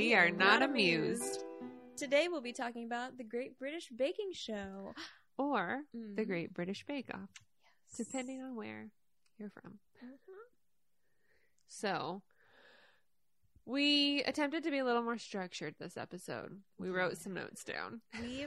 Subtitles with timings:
[0.00, 1.44] we are not amused.
[1.94, 4.94] Today we'll be talking about the Great British Baking Show.
[5.36, 6.26] Or the Mhm.
[6.26, 7.28] Great British Bake Off,
[7.66, 7.96] Yes.
[7.98, 8.90] depending on where
[9.36, 9.78] you're from.
[10.02, 10.16] Mhm.
[11.68, 12.22] So,
[13.66, 16.62] we attempted to be a little more structured this episode.
[16.78, 18.00] We wrote some notes down.
[18.18, 18.46] We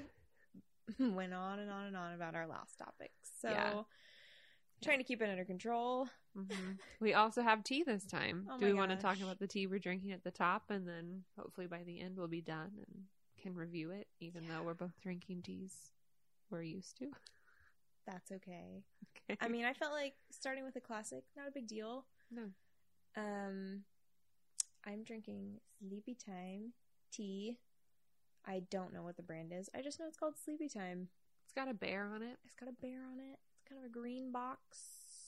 [1.22, 3.30] went on and on and on about our last topics.
[3.40, 3.84] So, Yeah.
[4.84, 6.08] Trying to keep it under control.
[6.36, 8.48] hmm We also have tea this time.
[8.52, 10.88] Oh Do we want to talk about the tea we're drinking at the top and
[10.88, 13.04] then hopefully by the end we'll be done and
[13.42, 15.92] can review it, even though we're both drinking teas
[16.50, 17.08] we're used to?
[18.06, 18.84] That's okay.
[19.30, 19.38] Okay.
[19.42, 22.06] I mean, I felt like starting with a classic, not a big deal.
[22.32, 22.44] no.
[23.16, 23.84] Um,
[24.86, 26.74] I'm drinking Sleepy Time
[27.12, 27.58] tea.
[28.46, 29.70] I don't know what the brand is.
[29.74, 31.08] I just know it's called Sleepy Time.
[31.46, 32.38] It's got a bear on it.
[32.44, 33.40] It's got a bear on it.
[33.74, 34.60] Kind of a green box.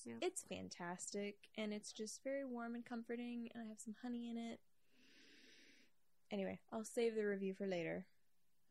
[0.06, 0.16] Yeah.
[0.22, 4.38] It's fantastic and it's just very warm and comforting and I have some honey in
[4.38, 4.60] it.
[6.32, 8.06] Anyway, I'll save the review for later.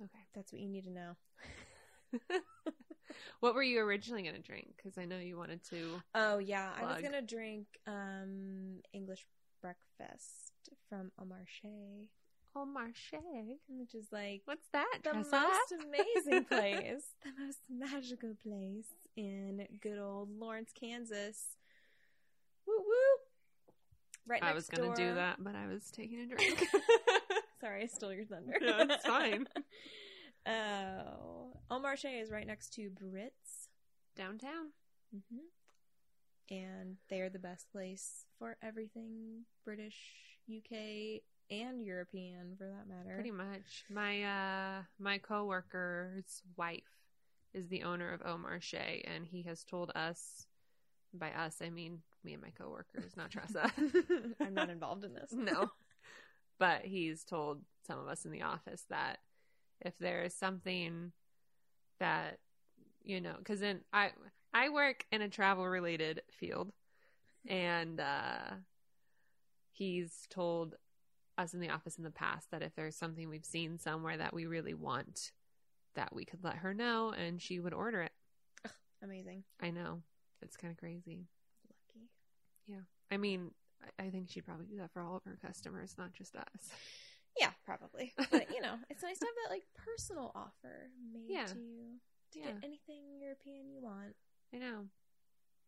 [0.01, 0.25] Okay.
[0.33, 1.17] That's what you need to know.
[3.41, 4.75] what were you originally going to drink?
[4.77, 6.01] Because I know you wanted to.
[6.15, 9.27] Oh yeah, I was gonna drink um English
[9.61, 10.53] breakfast
[10.89, 12.07] from Au Marché,
[12.57, 13.15] Oh, Marche.
[13.69, 14.99] which is like What's that?
[15.03, 15.31] the Tressa?
[15.31, 21.57] most amazing place, the most magical place in good old Lawrence, Kansas.
[22.67, 23.19] Woo woo!
[24.27, 26.65] Right next I was going to do that, but I was taking a drink.
[27.61, 28.55] Sorry, I stole your thunder.
[28.61, 29.47] No, it's fine.
[30.47, 33.69] Oh, Au Marché is right next to Brits.
[34.15, 34.73] Downtown.
[35.11, 35.39] hmm
[36.51, 39.97] And they're the best place for everything British,
[40.55, 43.15] UK, and European for that matter.
[43.15, 43.85] Pretty much.
[43.91, 46.83] My uh my coworker's wife
[47.53, 50.47] is the owner of Au Marché, and he has told us
[51.13, 53.71] by us I mean me and my coworkers, not Tressa.
[54.41, 55.33] I'm not involved in this.
[55.33, 55.71] no.
[56.59, 59.19] But he's told some of us in the office that
[59.81, 61.13] if there is something
[62.01, 62.39] that
[63.03, 64.11] you know, because then I
[64.53, 66.73] I work in a travel related field,
[67.47, 68.55] and uh,
[69.73, 70.77] he's told
[71.39, 74.33] us in the office in the past that if there's something we've seen somewhere that
[74.35, 75.33] we really want,
[75.95, 78.13] that we could let her know, and she would order it.
[79.03, 79.45] Amazing.
[79.61, 80.03] I know
[80.43, 81.27] it's kind of crazy.
[81.69, 82.09] Lucky.
[82.67, 82.81] Yeah.
[83.11, 83.51] I mean,
[83.99, 86.71] I- I think she'd probably do that for all of her customers, not just us.
[87.39, 88.13] Yeah, probably.
[88.31, 91.47] But you know, it's nice to have that like personal offer made Yeah.
[91.47, 92.01] to you
[92.33, 92.47] to Yeah.
[92.53, 94.15] get anything European you want.
[94.53, 94.89] I know.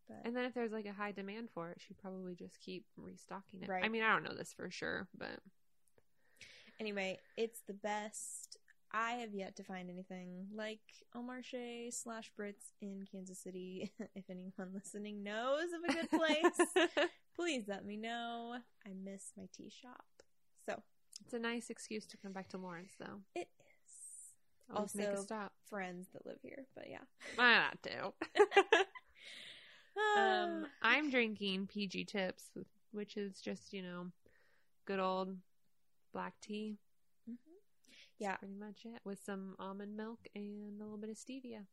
[0.08, 2.84] But And then if there's like a high demand for it, she'd probably just keep
[2.96, 3.68] restocking it.
[3.68, 3.84] Right.
[3.84, 5.40] I mean, I don't know this for sure, but
[6.80, 8.58] anyway, it's the best.
[8.92, 10.78] I have yet to find anything like
[11.14, 13.92] Au Marché slash Brits in Kansas City.
[14.14, 16.88] if anyone listening knows of a good place,
[17.36, 18.56] please let me know.
[18.86, 20.04] I miss my tea shop.
[20.68, 20.80] So
[21.24, 23.20] it's a nice excuse to come back to Lawrence, though.
[23.34, 24.74] it is.
[24.74, 25.52] Always Also- stop.
[25.68, 27.02] Friends that live here, but yeah.
[27.38, 28.12] Ah, that too.
[30.16, 30.66] Um.
[30.82, 32.50] I'm drinking PG Tips,
[32.92, 34.06] which is just you know,
[34.84, 35.36] good old
[36.12, 36.78] black tea.
[37.28, 37.36] Mhm.
[37.38, 38.36] That's Yeah.
[38.36, 41.66] pretty much it with some almond milk and a little bit of stevia.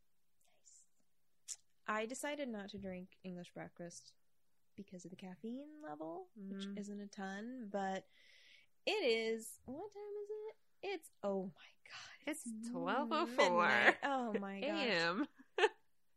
[0.60, 1.58] Nice.
[1.86, 4.12] I decided not to drink English breakfast
[4.76, 6.78] because of the caffeine level, which Mhm.
[6.78, 8.08] isn't a ton, but
[8.86, 9.60] it is.
[9.66, 10.56] What time is it?
[10.82, 12.26] It's oh my god!
[12.26, 13.96] It's 12:04 midnight.
[14.02, 14.88] Oh my gosh!
[14.88, 15.28] Am.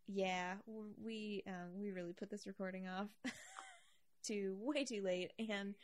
[0.07, 0.55] Yeah,
[1.03, 3.07] we um, we really put this recording off
[4.27, 5.75] to way too late, and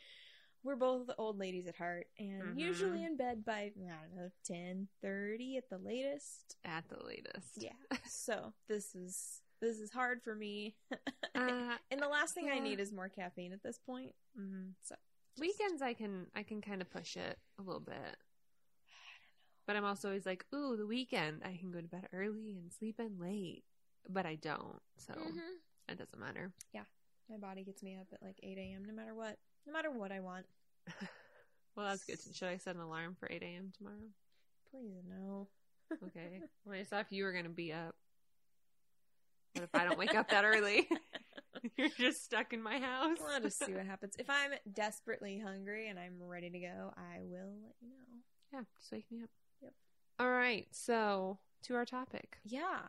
[0.62, 2.58] we're both old ladies at heart, and Mhm.
[2.58, 6.56] usually in bed by I don't know ten thirty at the latest.
[6.64, 7.58] at the latest.
[7.58, 7.72] Yeah,
[8.08, 10.76] so this is this is hard for me.
[11.36, 14.14] Uh, and the last thing I need is more caffeine at this point.
[14.38, 14.74] mhm.
[14.82, 14.94] So
[15.36, 18.16] just- Weekends, I can I can kind of push it a little bit.
[19.66, 22.72] But I'm also always like, ooh, the weekend I can go to bed early and
[22.72, 23.64] sleep in late,
[24.08, 25.58] but I don't, so Mhm.
[25.88, 26.52] it doesn't matter.
[26.72, 26.84] Yeah,
[27.28, 28.84] my body gets me up at like eight a.m.
[28.84, 30.46] no matter what, no matter what I want.
[31.76, 32.20] Well, that's good.
[32.36, 33.72] Should I set an alarm for 8 a.m.
[33.76, 33.96] tomorrow?
[34.70, 35.48] Please no.
[36.06, 36.40] Okay.
[36.64, 37.96] well, I saw if you were gonna be up.
[39.54, 40.88] What if I don't wake up that early?
[41.76, 43.18] You're just stuck in my house.
[43.20, 44.14] We'll just see what happens.
[44.20, 48.20] If I'm desperately hungry and I'm ready to go, I will let you know.
[48.52, 49.30] yeah, just wake me up.
[49.62, 49.72] Yep.
[50.20, 50.68] All right.
[50.70, 52.82] So to our topic, Yeah.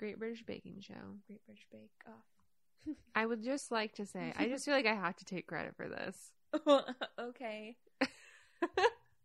[0.00, 0.94] Great British Baking Show.
[1.26, 2.96] Great British Bake Off.
[3.14, 5.76] I would just like to say, I just feel like I have to take credit
[5.76, 6.16] for this.
[7.20, 7.76] Okay.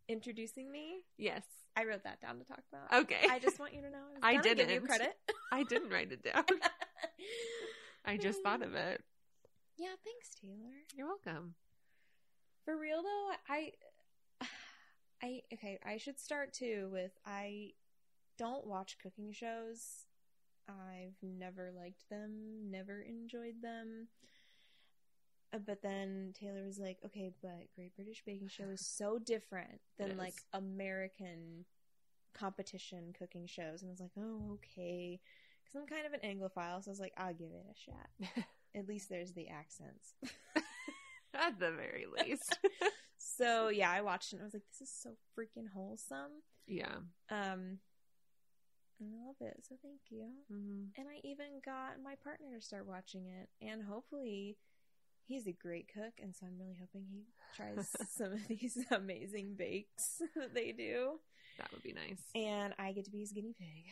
[0.09, 0.97] Introducing me.
[1.17, 1.43] Yes.
[1.77, 3.03] I wrote that down to talk about.
[3.03, 3.25] Okay.
[3.31, 4.03] I just want you to know.
[4.21, 5.15] I I gonna give you credit.
[5.49, 6.43] I didn't write it down.
[8.05, 8.91] I just thought of mm.
[8.91, 9.01] it.
[9.77, 10.75] Yeah, thanks, Taylor.
[10.93, 11.55] You're welcome.
[12.65, 13.71] For real though, I
[15.23, 17.71] I okay, I should start too with I
[18.37, 20.05] don't watch cooking shows.
[20.67, 24.07] I've never liked them, never enjoyed them.
[25.53, 29.81] Uh, But then Taylor was like, "Okay, but Great British Baking Show is so different
[29.97, 30.35] than like.
[30.53, 31.65] American
[32.33, 35.21] competition cooking shows." And I was like, "Oh, okay."
[35.65, 38.09] Cuz I'm kind of an anglophile, so I was like, "I'll give it a shot."
[38.75, 40.15] At least there's the accents.
[41.33, 42.59] At the very least.
[43.17, 46.97] so, yeah, I watched it and I was like, "This is so freaking wholesome." yeah.
[47.29, 47.79] Um,
[48.99, 49.63] and I love it.
[49.67, 50.25] So thank you.
[50.49, 54.57] hmm And I even got my partner to start watching it, and hopefully,
[55.25, 57.25] he's a great cook, and so I'm really hoping he
[57.55, 61.19] tries some of these amazing bakes that they do,
[61.57, 62.21] That would be nice.
[62.35, 63.85] and I get to be his guinea pig.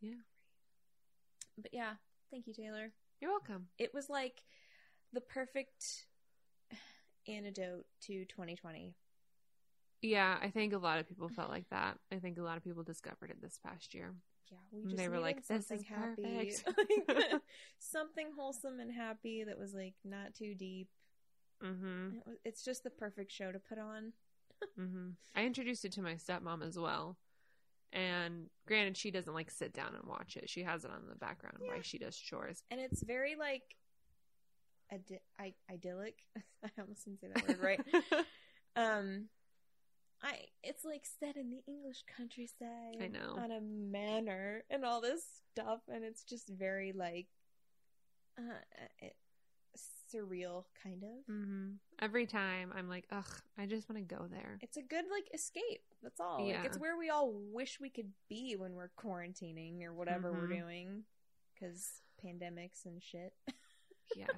[0.00, 0.20] Yeah.
[1.58, 1.92] But yeah,
[2.30, 2.92] thank you, Taylor.
[3.20, 3.68] You're welcome.
[3.78, 4.42] It was like
[5.12, 6.06] the perfect
[7.28, 8.94] antidote to 2020.
[10.04, 11.98] Yeah, I think a lot of people felt like that.
[12.12, 14.12] I think a lot of people discovered it this past year.
[14.52, 16.62] Yeah, we just they were like, "This something is happy.
[17.08, 17.40] Like,
[17.78, 20.88] something wholesome and happy that was like not too deep.
[21.62, 24.12] hmm It was- It's just the perfect show to put on.
[24.76, 27.16] hmm I introduced it to my stepmom as well.
[27.92, 30.50] And granted, she doesn't like sit down and watch it.
[30.50, 31.72] She has it on in the background Yeah.
[31.72, 32.62] while she does chores.
[32.70, 33.62] and it's very like
[34.92, 36.16] Id- I- idyllic.
[36.64, 37.80] I almost didn't say that word right.
[38.76, 39.28] um,
[40.24, 42.96] I it's like set in the English countryside.
[43.00, 43.36] I know.
[43.38, 45.22] on a manor and all this
[45.52, 47.26] stuff, and it's just very like
[48.38, 48.42] uh,
[49.00, 49.14] it,
[50.12, 51.24] surreal kind of.
[51.26, 53.28] hmm Every time I'm like, ugh,
[53.58, 54.58] I just want to go there.
[54.62, 55.82] It's a good like escape.
[56.02, 56.38] That's all.
[56.38, 56.62] Like, Yeah.
[56.64, 60.60] it's where we all wish we could be when we're quarantining or whatever we're Mhm.
[60.60, 61.04] doing
[61.54, 63.34] because pandemics and shit.
[64.16, 64.30] yes.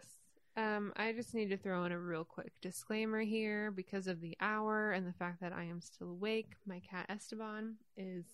[0.57, 4.37] Um, I just need to throw in a real quick disclaimer here because of the
[4.41, 6.55] hour and the fact that I am still awake.
[6.67, 8.25] My cat Esteban is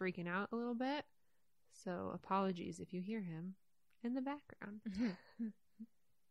[0.00, 1.04] freaking out a little bit.
[1.84, 3.54] So apologies if you hear him
[4.04, 4.80] in the background.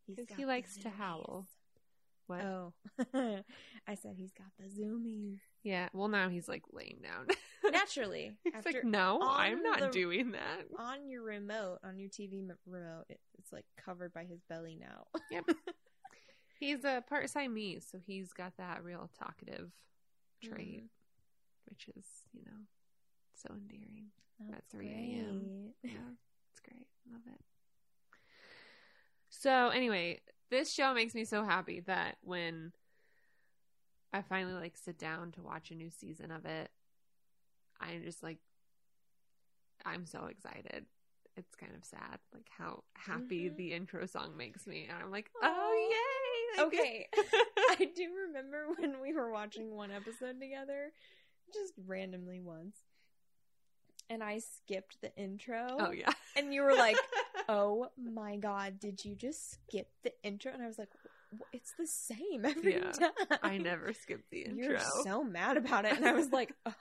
[0.08, 0.98] because he likes to zoomies.
[0.98, 1.48] howl.
[2.32, 2.42] What?
[2.46, 2.74] Oh,
[3.88, 5.40] I said he's got the zoomies.
[5.64, 5.90] Yeah.
[5.94, 7.28] Well, now he's like laying down.
[7.72, 10.64] Naturally, he's like, no, I'm not the- doing that.
[10.80, 15.06] on your remote, on your TV remote, it, it's like covered by his belly now.
[15.30, 15.44] yep.
[16.60, 19.72] He's a part Siamese, so he's got that real talkative
[20.44, 20.90] trait, Mhm.
[21.68, 22.60] which is, you know,
[23.34, 24.12] so endearing.
[24.48, 25.74] That's 3 a.m..
[25.84, 25.92] Yeah,
[26.52, 26.86] it's great.
[27.12, 27.42] Love it.
[29.30, 30.20] So, anyway,
[30.52, 32.72] this show makes me so happy that when
[34.14, 36.70] I finally like sit down to watch a new season of it,
[37.80, 38.38] I'm just like,
[39.86, 40.86] I'm so excited.
[41.38, 43.56] It's kind of sad, like how happy Mhm.
[43.56, 46.64] the intro song makes me, and I'm like, oh yay!
[46.64, 47.08] Like, Okay,
[47.70, 50.92] I do remember when we were watching one episode together,
[51.54, 52.78] just randomly once,
[54.10, 55.78] and I skipped the intro.
[55.80, 56.98] oh yeah, and you were like,
[57.52, 60.90] "Oh my god, did you just skip the intro?" And I was like,
[61.52, 63.12] "It's the same every Yeah, time."
[63.44, 64.70] I never skip the intro.
[64.70, 66.74] You're so mad about it, and I was like, "Oh,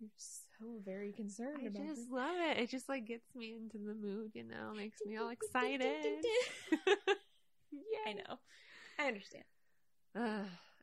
[0.00, 1.78] you're so very concerned about it.
[1.78, 2.58] I about just this." love it.
[2.58, 5.88] It just like gets me into the mood, you know, makes me all excited.
[7.72, 8.38] Yeah, I know.
[8.98, 9.44] I understand.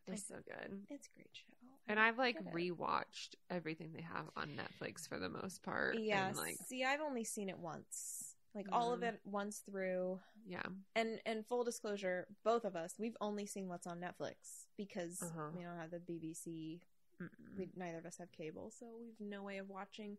[0.07, 0.79] It's so good.
[0.89, 1.45] It's a great show.
[1.87, 5.97] And I've like rewatched everything they have on Netflix for the most part.
[6.03, 6.31] Yeah.
[6.35, 8.20] Like, See, I've only seen it once.
[8.53, 9.13] Like all of Mhm.
[9.13, 10.19] it once through.
[10.45, 10.63] yeah.
[10.95, 15.51] And and full disclosure, both of us, we've only seen what's on Netflix because Uh-huh.
[15.55, 16.81] we don't have the BBC.
[17.21, 17.55] Mm-mm.
[17.57, 20.17] We neither of us have cable, so we've no way of watching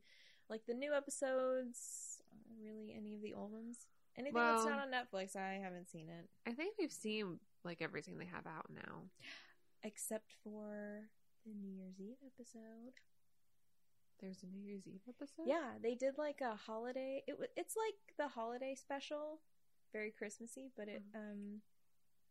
[0.48, 2.22] like the new episodes,
[2.60, 3.86] really any of the old ones.
[4.16, 8.18] Anything that's not on Netflix, I haven't seen it I think we've seen like everything
[8.18, 9.10] they have out now.
[9.82, 11.08] except for
[11.44, 12.94] the New Year's Eve episode.
[14.22, 15.46] There's a New Year's Eve episode?
[15.46, 17.24] Yeah, they did like a holiday.
[17.26, 19.40] It was it's like the holiday special,
[19.92, 21.16] very Christmassy, but it Mm.
[21.18, 21.62] um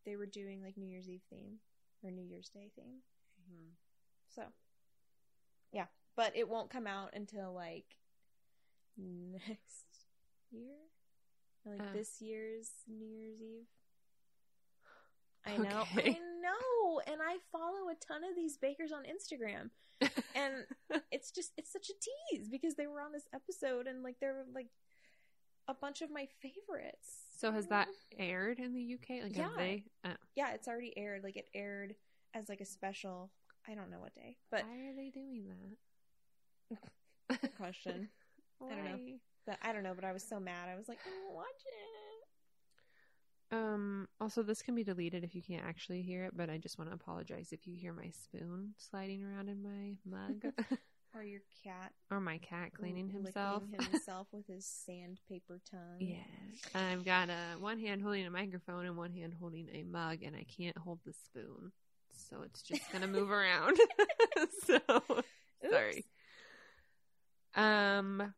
[0.06, 1.60] they were doing like New Year's Eve theme
[2.02, 3.04] or New Year's Day theme.
[3.52, 3.74] Mhm.
[4.30, 4.54] So,
[5.74, 7.98] yeah, but it won't come out until like
[8.98, 10.08] next
[10.50, 10.78] year,
[11.66, 11.94] like Uh.
[11.94, 13.68] this year's New Year's Eve.
[15.46, 16.12] I know, Okay.
[16.12, 19.70] I know, and I follow a ton of these bakers on Instagram,
[20.36, 20.66] and
[21.12, 21.94] it's just it's such a
[22.36, 24.68] tease because they were on this episode and like they're like
[25.68, 27.26] a bunch of my favorites.
[27.38, 29.24] so has that aired in the UK?
[29.24, 29.50] Like, Yeah.
[29.58, 29.84] they?
[30.04, 31.24] Uh, Yeah, it's already aired.
[31.24, 31.96] Like it aired
[32.34, 33.32] as like a special.
[33.68, 35.46] I don't know what day, but why are they doing
[36.70, 37.56] that?
[37.58, 38.10] Question.
[38.62, 38.98] I don't know.
[39.46, 39.94] But I don't know.
[39.96, 40.68] But I was so mad.
[40.70, 42.01] I was like, I don't watch it.
[43.52, 46.78] Um, Also, this can be deleted if you can't actually hear it, but I just
[46.78, 50.54] want to apologize if you hear my spoon sliding around in my mug
[51.14, 53.64] Or your cat or my cat cleaning himself.
[53.92, 56.00] himself with his sandpaper tongue.
[56.00, 56.24] Yes.
[56.74, 60.38] I've got a one hand holding a microphone and one hand holding a mug, and
[60.38, 61.74] I can't hold the spoon.
[62.16, 63.78] So it's just going to move around.
[64.64, 64.80] so
[65.70, 66.06] sorry.
[67.56, 68.34] Um,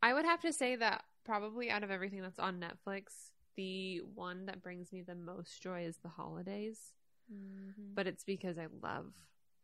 [0.00, 3.06] I would have to say that probably out of everything that's on Netflix,
[3.56, 6.92] the one that brings me the most joy is the holidays.
[7.32, 7.94] Mhm.
[7.94, 9.14] But it's because I love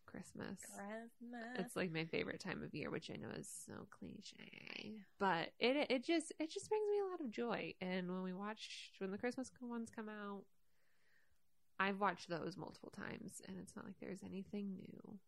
[0.07, 0.61] Christmas.
[0.61, 1.57] Christmas.
[1.59, 5.91] It's like my favorite time of year, which I know is so cliche, but it
[5.91, 7.75] it just it just brings me a lot of joy.
[7.81, 10.45] And when we watch when the Christmas ones come out,
[11.79, 15.19] I've watched those multiple times, and it's not like there's anything new.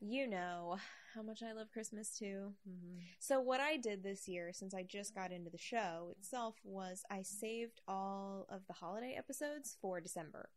[0.00, 0.78] You know
[1.14, 2.52] how much I love Christmas too.
[2.68, 2.98] Mm-hmm.
[3.18, 7.02] So what I did this year, since I just got into the show itself, was
[7.10, 10.48] I saved all of the holiday episodes for December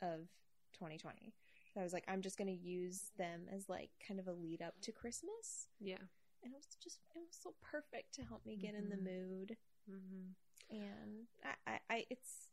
[0.00, 0.28] of
[0.74, 1.34] 2020.
[1.74, 4.32] So I was like, I'm just going to use them as like kind of a
[4.32, 5.96] lead up to Christmas, Yeah.
[6.42, 9.04] and it was just it was so perfect to help me get in the Mhm.
[9.04, 9.56] mood.
[9.90, 10.74] Mm-hmm.
[10.76, 12.50] And I, I, I, it's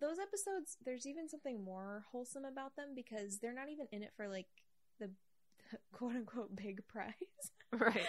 [0.00, 0.76] those episodes.
[0.84, 4.46] There's even something more wholesome about them because they're not even in it for like
[4.98, 5.10] the,
[5.70, 7.12] the quote unquote big prize.
[7.70, 8.02] Right.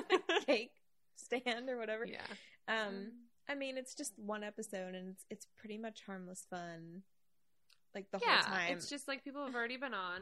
[0.46, 0.70] cake
[1.16, 2.06] stand or whatever.
[2.06, 2.20] yeah.
[2.68, 3.10] Um,
[3.48, 7.02] I mean, it's just one episode, and it's it's pretty much harmless fun,
[7.92, 8.72] like the yeah, whole time.
[8.76, 10.20] it's just like people have already been on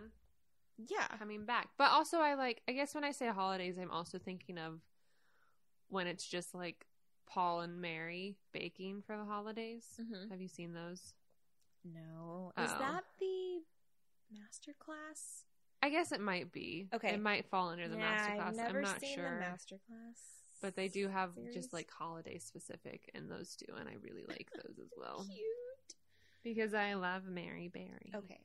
[0.78, 1.68] yeah, coming back.
[1.76, 2.62] But also, I like.
[2.66, 4.80] I guess when I say holidays, I'm also thinking of
[5.90, 6.86] when it's just like
[7.26, 9.84] Paul and Mary baking for the holidays.
[10.00, 10.30] Mhm.
[10.30, 11.12] Have you seen those?
[11.84, 12.78] no, is Oh.
[12.78, 13.62] that the
[14.30, 15.44] master class?
[15.82, 16.88] I guess it might be.
[16.94, 17.10] Okay.
[17.14, 18.56] It might fall under the yeah, master I've class.
[18.56, 19.24] never I'm not seen sure.
[19.34, 20.18] the master class,
[20.60, 21.54] but they do have series.
[21.54, 25.94] just like holiday specific in those two, and I really like those as well cute.
[26.42, 28.12] because I love Mary Berry.
[28.14, 28.40] Okay,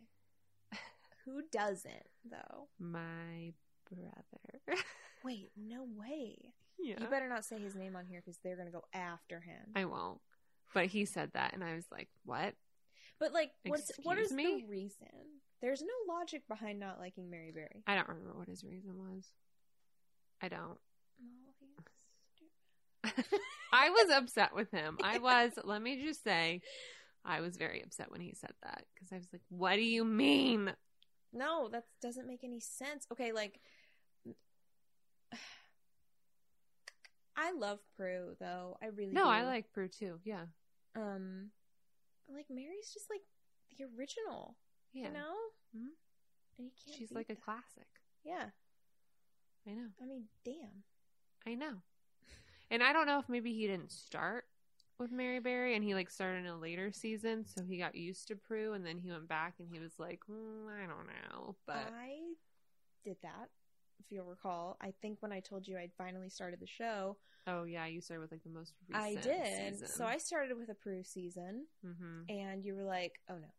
[1.26, 2.68] who doesn't though?
[2.80, 3.54] My
[3.90, 4.82] brother.
[5.24, 6.36] Wait, no way.
[6.80, 6.96] yeah.
[7.00, 9.72] You better not say his name on here because they're gonna go after him.
[9.76, 10.20] I won't.
[10.74, 12.56] But he said that, and I was like, "What?"
[13.20, 14.62] but like, what's what is me?
[14.62, 15.08] the reason?
[15.64, 17.84] There's no logic behind not liking Mary Berry.
[17.88, 19.32] I don't remember what his reason was.
[20.42, 20.78] I don't.
[21.18, 23.40] Well, he's stupid.
[23.72, 24.98] I was upset with him.
[25.02, 25.54] I was.
[25.64, 26.62] let me just say,
[27.24, 30.04] I was very upset when he said that because I was like, "What do you
[30.04, 30.74] mean?"
[31.32, 33.08] No, that doesn't make any sense.
[33.14, 33.62] Okay, like
[37.36, 38.78] I love Prue though.
[38.82, 39.30] I really No, do.
[39.30, 40.20] I like Prue too.
[40.24, 40.44] Yeah,
[40.96, 41.52] um
[42.30, 43.22] like Mary's just like
[43.78, 44.56] the original,
[44.94, 45.08] yeah.
[45.08, 45.36] you know?
[45.76, 45.90] Mhm.
[46.58, 47.88] Can't She's like a classic.
[48.24, 48.50] Yeah.
[49.68, 49.88] I know.
[50.02, 50.84] I mean, damn.
[51.46, 51.82] I know.
[52.70, 54.46] And I don't know if maybe he didn't start
[55.00, 58.28] with Mary Berry and he like started in a later season, so he got used
[58.28, 61.56] to Prue, and then he went back and he was like, mm, I don't know,
[61.66, 62.20] but I
[63.04, 63.50] did that.
[64.00, 67.64] If you'll recall, I think when I told you I'd finally started the show, oh
[67.64, 69.20] yeah, you started with like the most recent.
[69.20, 69.90] I did.
[69.90, 73.54] So I started with a Prue season, hmm and you were like, "Oh no,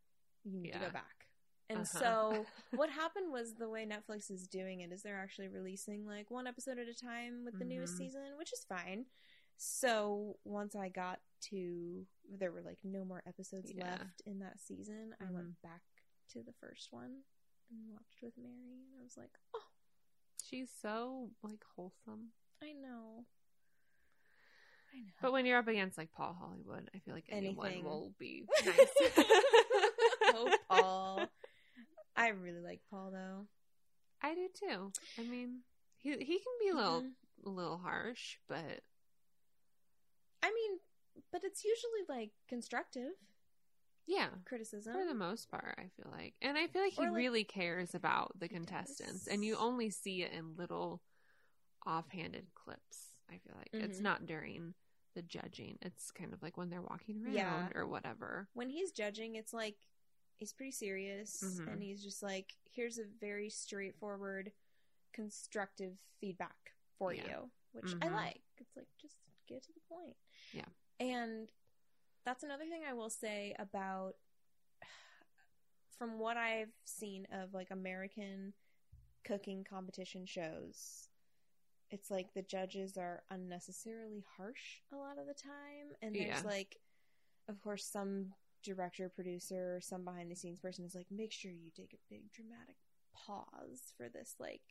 [0.44, 1.23] you need to go back."
[1.70, 1.98] And Uh-huh.
[1.98, 6.30] so what happened was the way Netflix is doing it is they're actually releasing like
[6.30, 7.98] one episode at a time with the newest Mhm.
[7.98, 9.06] season, which is fine.
[9.56, 13.90] So once I got to there were like no more episodes Yeah.
[13.98, 15.32] left in that season, I Mhm.
[15.34, 15.82] went back
[16.28, 17.24] to the first one
[17.70, 19.70] and watched with Mary and I was like, "Oh,
[20.42, 22.32] She's so like wholesome.
[22.60, 23.26] I know."
[24.92, 25.12] I know.
[25.22, 27.84] But when you're up against like Paul Hollywood, I feel like anyone Anything.
[27.84, 28.88] will be nice.
[30.34, 31.03] oh, Paul.
[32.24, 33.46] I really like Paul though.
[34.22, 34.92] I do too.
[35.18, 35.60] I mean,
[35.98, 37.12] he he can be a little Mhm.
[37.44, 38.80] a little harsh, but
[40.42, 40.80] I mean,
[41.30, 43.12] but it's usually like constructive
[44.06, 44.94] yeah, criticism.
[44.94, 47.94] for the most part, I feel like, and I feel like he like- really cares
[47.94, 51.02] about the contestants, and you only see it in little
[51.86, 53.20] offhanded clips.
[53.28, 54.02] I feel like it's Mhm.
[54.02, 54.74] not during
[55.14, 57.70] the judging; it's kind of like when they're walking around Yeah.
[57.74, 58.48] or whatever.
[58.54, 59.76] when he's judging, it's like
[60.44, 61.72] he's pretty serious Mhm.
[61.72, 64.52] and he's just like, here's a very straightforward,
[65.14, 67.26] constructive feedback for Yeah.
[67.26, 68.12] you, which I Mhm.
[68.12, 68.42] like.
[68.58, 70.18] It's like, just get to the point.
[70.52, 70.68] Yeah.
[71.00, 71.50] And
[72.24, 74.18] that's another thing I will say about,
[75.96, 78.52] from what I've seen of like American
[79.22, 81.08] cooking competition shows,
[81.90, 85.96] it's like the judges are unnecessarily harsh a lot of the time.
[86.02, 86.42] And there's Yeah.
[86.42, 86.82] like,
[87.48, 88.34] of course, some
[88.64, 92.32] director, producer, some behind the scenes person is like, make sure you take a big
[92.32, 92.76] dramatic
[93.14, 94.62] pause for this like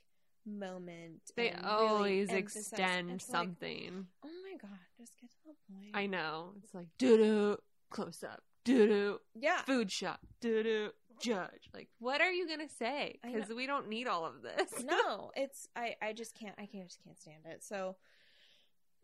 [0.46, 1.22] moment.
[1.36, 4.08] They and really always extend it's like, something.
[4.26, 5.92] oh my god, just get to the point.
[5.94, 6.54] I know.
[6.64, 7.58] It's like doo doo
[7.90, 9.20] close up, doo doo.
[9.36, 9.62] Yeah.
[9.62, 10.90] Food shop, doo doo.
[11.22, 11.70] Judge.
[11.74, 13.20] Like, what are you gonna say?
[13.24, 14.84] Because we don't need all of this.
[14.84, 17.64] no, it's I I just can't I can't just can't stand it.
[17.64, 17.96] So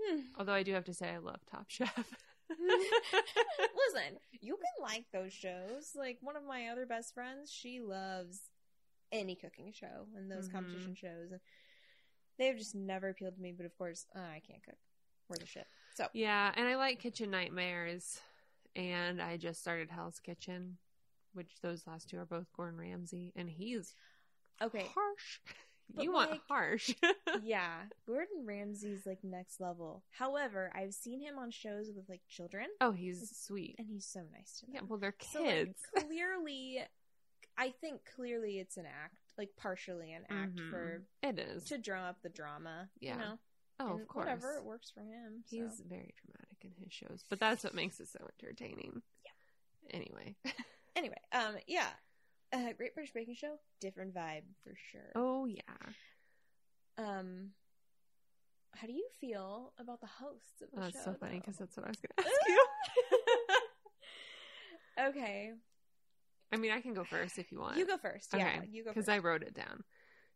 [0.01, 0.21] hmm.
[0.37, 1.93] Although I do have to say, I love Top Chef.
[2.59, 5.91] listen, you can like those shows.
[5.95, 8.41] Like one of my other best friends, she loves
[9.11, 10.53] any cooking show and those Mhm.
[10.53, 11.39] competition shows, and
[12.37, 13.51] they've just never appealed to me.
[13.51, 14.77] But of course, uh, I can't cook.
[15.27, 15.67] We're the shit.
[15.95, 18.21] So yeah, and I like Kitchen Nightmares,
[18.75, 20.77] and I just started Hell's Kitchen,
[21.33, 23.93] which those last two are both Gordon Ramsay, and he's
[24.61, 25.39] okay, harsh.
[25.93, 26.93] But, you want harsh.
[27.43, 30.03] yeah, Gordon Ramsay's like next level.
[30.11, 33.75] However, I've seen him on shows with like children, oh, he's sweet.
[33.79, 34.75] and he's so nice to them.
[34.75, 35.79] Yeah, well, they're So, like, kids.
[36.07, 36.79] clearly,
[37.57, 40.69] I think clearly it's an act, like partially an act Mhm.
[40.69, 41.63] for It is.
[41.65, 42.89] to drum up the drama.
[42.99, 43.13] Yeah.
[43.15, 43.39] You know?
[43.79, 44.25] oh, and of course.
[44.25, 45.43] Whatever, it works for him.
[45.47, 45.55] so.
[45.55, 49.01] He's very dramatic in his shows, but that's what makes it so entertaining.
[49.25, 49.97] Yeah.
[49.99, 50.35] Anyway.
[50.95, 51.87] Anyway, um, yeah.
[52.51, 55.11] Uh, Great British Baking Show, different vibe for sure.
[55.15, 55.61] oh yeah.
[56.97, 57.51] Um,
[58.75, 61.11] how do you feel about the hosts of the that's show?
[61.11, 62.65] so funny because that's what I was going to ask you.
[65.09, 65.51] okay,
[66.51, 67.77] I mean, I can go first if you want.
[67.77, 68.29] you go first.
[68.35, 69.09] Yeah, Okay, you go because.
[69.09, 69.83] I wrote it down.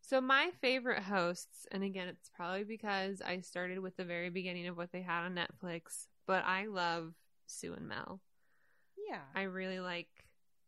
[0.00, 4.66] So my favorite hosts, and again, it's probably because I started with the very beginning
[4.68, 7.14] of what they had on Netflix, but I love
[7.46, 8.20] Sue and Mel.
[9.08, 10.08] yeah, I really like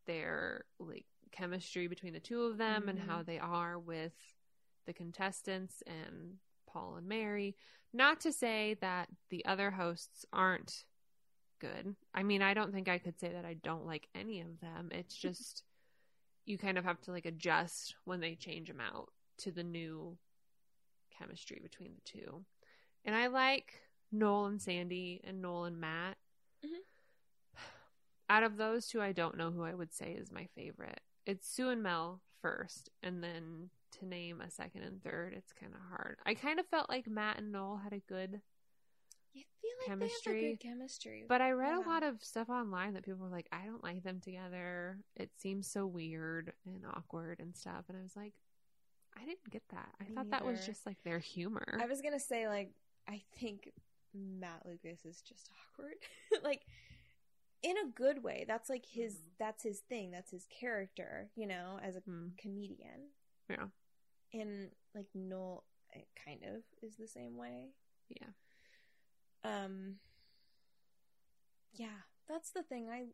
[0.07, 1.05] their like
[1.37, 3.07] chemistry between the two of them and Mhm.
[3.07, 4.15] how they are with
[4.87, 7.57] the contestants and Paul and Mary.
[7.93, 10.85] Not to say that the other hosts aren't
[11.59, 11.97] good.
[12.15, 14.91] I mean, I don't think I could say that I don't like any of them.
[14.93, 15.65] It's just
[16.45, 20.17] you kind of have to like adjust when they change them out to the new
[21.11, 22.45] chemistry between the two.
[23.05, 26.19] And I like Noel and Sandy and Noel and Matt.
[26.65, 26.85] Mhm.
[28.29, 31.01] Out of those two, I don't know who I would say is my favorite.
[31.27, 35.73] It's Sue and Mel first, and then to name a second and third, it's kind
[35.75, 36.19] of hard.
[36.25, 38.41] I kind of felt like Matt and Noel had a good
[39.35, 41.85] you feel like they have chemistry, a good chemistry, but I read Yeah.
[41.85, 44.99] a lot of stuff online that people were like, I don't like them together.
[45.15, 47.85] It seems so weird and awkward and stuff.
[47.89, 48.33] And I was like,
[49.15, 49.89] I didn't get that.
[50.01, 51.79] I Me thought that was just like their humor.
[51.83, 52.71] I was gonna say like
[53.09, 53.71] I think
[54.15, 55.97] Matt Lucas is just awkward,
[56.43, 56.63] like
[57.67, 58.45] in a good way.
[58.47, 59.15] That's like his.
[59.17, 59.37] Mhm.
[59.39, 60.11] That's his thing.
[60.13, 61.31] That's his character.
[61.35, 62.29] You know, as a Hmm.
[62.39, 63.11] comedian.
[63.49, 63.69] Yeah.
[64.33, 67.75] And like Noel, it kind of is the same way.
[68.09, 68.33] Yeah.
[69.43, 70.01] Um.
[71.73, 72.89] Yeah, that's the thing.
[72.89, 73.09] I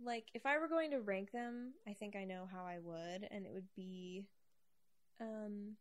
[0.00, 3.24] like if I were going to rank them, I think I know how I would,
[3.30, 4.26] and it would be,
[5.20, 5.76] um,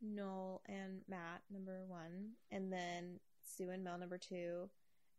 [0.00, 4.70] Noel and Matt number one, and then Sue and Mel number two,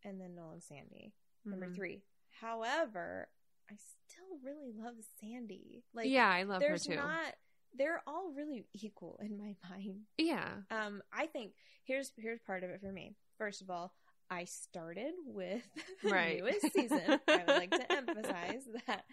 [0.04, 1.14] and then Noel and Sandy
[1.46, 1.76] number Mhm.
[1.76, 2.04] three.
[2.42, 3.28] However,
[3.70, 5.84] I still really love Sandy.
[5.94, 6.96] Like, yeah, I love her too.
[6.96, 7.36] not.
[7.76, 10.06] They're all really equal in my mind.
[10.18, 10.62] Yeah.
[10.70, 11.54] Um, I think
[11.86, 13.16] here's here's part of it for me.
[13.38, 13.94] First of all,
[14.30, 15.64] I started with
[16.04, 16.40] the Right.
[16.40, 17.20] newest season.
[17.28, 19.06] I would like to emphasize that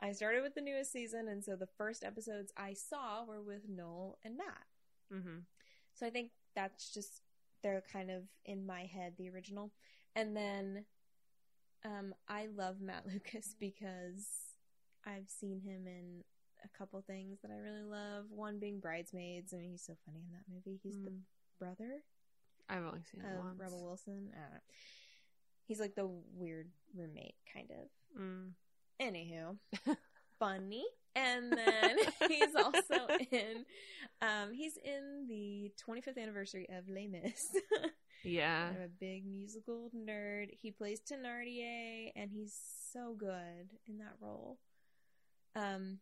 [0.00, 3.68] I started with the newest season, and so the first episodes I saw were with
[3.68, 4.66] Noel and Matt.
[5.12, 5.38] Mm-hmm.
[5.94, 7.22] So I think that's just
[7.62, 9.72] they're kind of in my head the original,
[10.16, 10.84] and then
[11.84, 14.26] um, I love Matt Lucas because
[15.06, 16.22] I've seen him in
[16.64, 18.26] a couple things that I really love.
[18.30, 19.52] One being Bridesmaids.
[19.54, 20.78] I mean, he's so funny in that movie.
[20.82, 21.20] He's the Mm.
[21.58, 22.02] brother
[22.68, 23.58] I've only seen of once.
[23.60, 24.30] Rebel Wilson.
[24.34, 24.60] I don't know.
[25.66, 28.20] He's like the weird roommate, kind of.
[28.20, 28.50] Mm.
[29.00, 29.56] Anywho,
[30.38, 30.84] funny.
[31.16, 31.96] And then
[32.28, 33.64] he's also in,
[34.22, 37.48] um, he's in the 25th anniversary of Les Mis.
[38.22, 38.70] Yeah.
[38.70, 40.48] I'm a big musical nerd.
[40.52, 42.54] He plays Thenardier, and he's
[42.92, 44.58] so good in that role.
[45.54, 45.98] Um.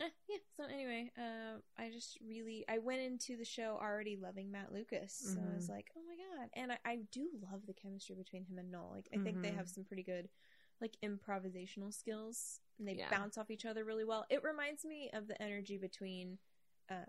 [0.00, 0.36] eh, yeah.
[0.56, 5.12] So anyway, uh, I just really I went into the show already loving Matt Lucas,
[5.34, 5.70] so I was Mhm.
[5.70, 8.92] like, oh my god, and I, I do love the chemistry between him and Noel.
[8.94, 9.56] Like I think they Mhm.
[9.56, 10.28] have some pretty good
[10.80, 13.10] like improvisational skills, and they Yeah.
[13.10, 14.24] bounce off each other really well.
[14.30, 16.38] It reminds me of the energy between
[16.88, 17.04] uh,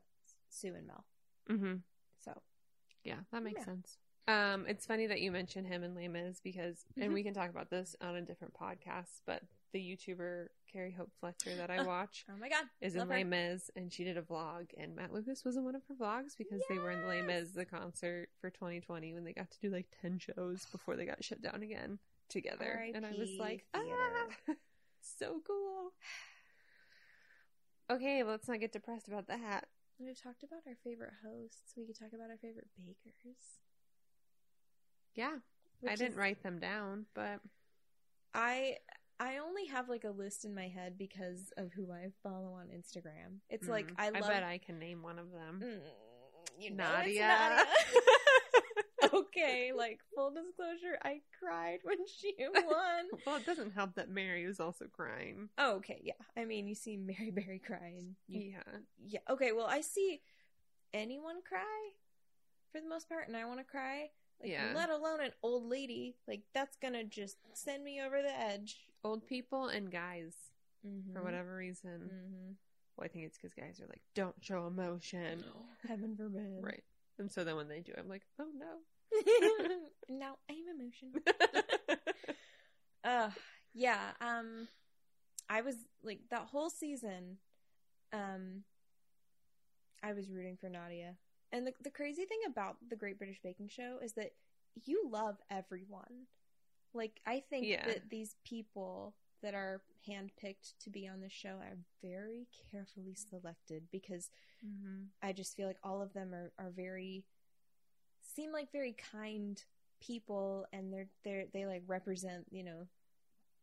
[0.49, 1.05] Sue and Mel.
[1.49, 1.77] Mm-hmm.
[2.19, 2.41] So
[3.03, 3.65] Yeah, that makes Yeah.
[3.65, 3.97] sense.
[4.27, 7.13] Um, it's funny that you mentioned him and Mis because, and Mhm.
[7.15, 11.55] we can talk about this on a different podcast, but the YouTuber Carrie Hope Fletcher
[11.55, 13.23] that I watch oh my god, is love in Les.
[13.23, 16.37] Mis, and she did a vlog, and Matt Lucas was in one of her vlogs
[16.37, 19.69] because they were in Les Mis, the concert for 2020, when they got to do
[19.69, 22.91] like 10 shows before they got shut down again together.
[22.93, 23.89] And I was like, theater.
[24.47, 24.53] ah,
[25.01, 25.91] so cool.
[27.89, 29.67] Okay, let's not get depressed about that.
[30.03, 31.73] We've talked about our favorite hosts.
[31.77, 32.67] We could talk about our favorite
[33.05, 33.59] bakers.
[35.15, 35.37] Yeah,
[35.87, 37.39] I didn't is- write them down, but
[38.33, 38.77] I
[39.19, 42.67] I only have like a list in my head because of who I follow on
[42.67, 43.39] Instagram.
[43.49, 44.29] It's like Mm, I love.
[44.29, 45.61] bet I can name one of them.
[45.63, 47.63] Mm, you know Nadia.
[49.13, 53.05] Okay, like full disclosure, I cried when she won.
[53.25, 55.49] well, it doesn't help that Mary was also crying.
[55.57, 56.13] Oh, okay, yeah.
[56.37, 58.15] I mean, you see Mary Berry crying.
[58.27, 58.79] you, Yeah.
[59.07, 59.19] yeah.
[59.29, 60.21] Okay, well, I see
[60.93, 61.89] anyone cry
[62.71, 64.09] for the most part, and I want to cry.
[64.41, 64.71] Like, Yeah.
[64.75, 66.15] Let alone an old lady.
[66.27, 68.87] Like that's gonna just send me over the edge.
[69.03, 70.33] Old people and guys,
[70.87, 71.13] Mm-hmm.
[71.13, 72.09] for whatever reason.
[72.11, 72.51] Mm-hmm.
[72.97, 75.43] Well, I think it's because guys are like, don't show emotion.
[75.87, 76.57] Heaven forbid.
[76.63, 76.83] Right.
[77.19, 78.65] And so then when they do, I'm like, oh no.
[80.09, 81.21] now I'm emotional.
[83.03, 83.31] Uh
[83.73, 84.67] yeah, um
[85.49, 87.37] I was like that whole season
[88.13, 88.63] um
[90.03, 91.15] I was rooting for Nadia.
[91.51, 94.33] And the the crazy thing about the Great British Baking Show is that
[94.85, 96.27] you love everyone.
[96.93, 97.87] Like I think Yeah.
[97.87, 103.83] that these people that are handpicked to be on the show are very carefully selected
[103.91, 104.29] because
[104.65, 105.05] mm-hmm.
[105.21, 107.25] I just feel like all of them are, are very
[108.35, 109.61] seem like very kind
[110.01, 112.87] people and they're they're they like represent, you know,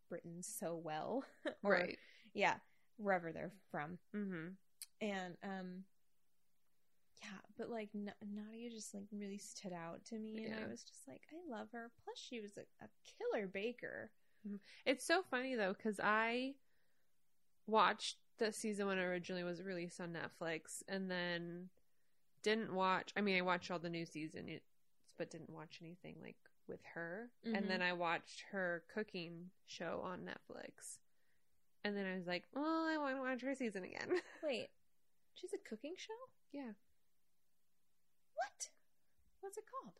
[0.09, 1.25] Britain so well.
[1.63, 1.99] Or- Right.
[2.35, 2.55] Yeah,
[2.99, 3.99] wherever they're from.
[4.15, 4.49] Mm-hmm.
[5.01, 5.85] And um
[7.23, 10.65] yeah, but like N- Nadia just like really stood out to me and Yeah.
[10.67, 11.91] I was just like I love her.
[12.05, 14.11] Plus she was a, a killer baker.
[14.87, 16.55] It's so funny though, because I
[17.67, 21.69] watched the season when it originally was released on Netflix and then
[22.43, 23.13] didn't watch.
[23.17, 24.49] I mean, I watched all the new season,
[25.17, 26.37] but didn't watch anything like
[26.69, 27.31] with her.
[27.47, 27.57] Mhm.
[27.57, 30.99] And then I watched her cooking show on Netflix.
[31.85, 34.21] And then I was like, well, I want to watch her season again.
[34.43, 34.69] Wait.
[35.35, 36.13] She's a cooking show?
[36.53, 36.73] yeah.
[38.35, 38.71] What?
[39.41, 39.95] What's it called?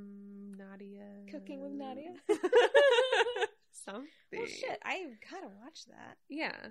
[0.00, 1.06] Mm, Nadia.
[1.30, 2.14] Cooking with Nadia?
[3.72, 4.08] Something.
[4.32, 6.16] Well shit, I gotta watch that.
[6.28, 6.70] Yeah.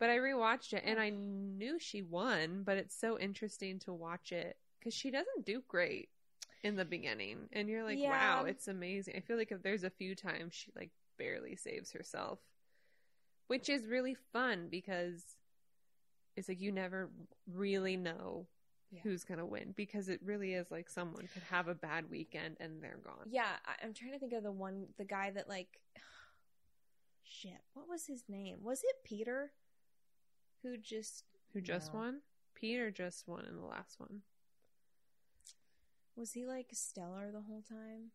[0.00, 1.02] But I rewatched it and oh.
[1.02, 5.62] I knew she won, but it's so interesting to watch it because she doesn't do
[5.68, 6.08] great
[6.62, 7.48] in the beginning.
[7.52, 8.10] And you're like, Yeah.
[8.10, 9.14] wow, it's amazing.
[9.16, 12.40] I feel like if there's a few times she like barely saves herself,
[13.46, 15.22] which is really fun because
[16.36, 17.08] it's like you never
[17.46, 18.46] really know
[18.90, 19.00] Yeah.
[19.04, 22.56] who's going to win because it really is like someone could have a bad weekend
[22.58, 23.28] and they're gone.
[23.30, 25.80] Yeah, I, I'm trying to think of the one, the guy that like,
[27.22, 28.58] shit, what was his name?
[28.62, 29.52] Was it Peter?
[30.64, 31.22] Who just
[31.52, 32.00] Who just No.
[32.00, 32.20] won?
[32.54, 34.22] Peter just won in the last one.
[36.16, 38.10] was he like stellar the whole time?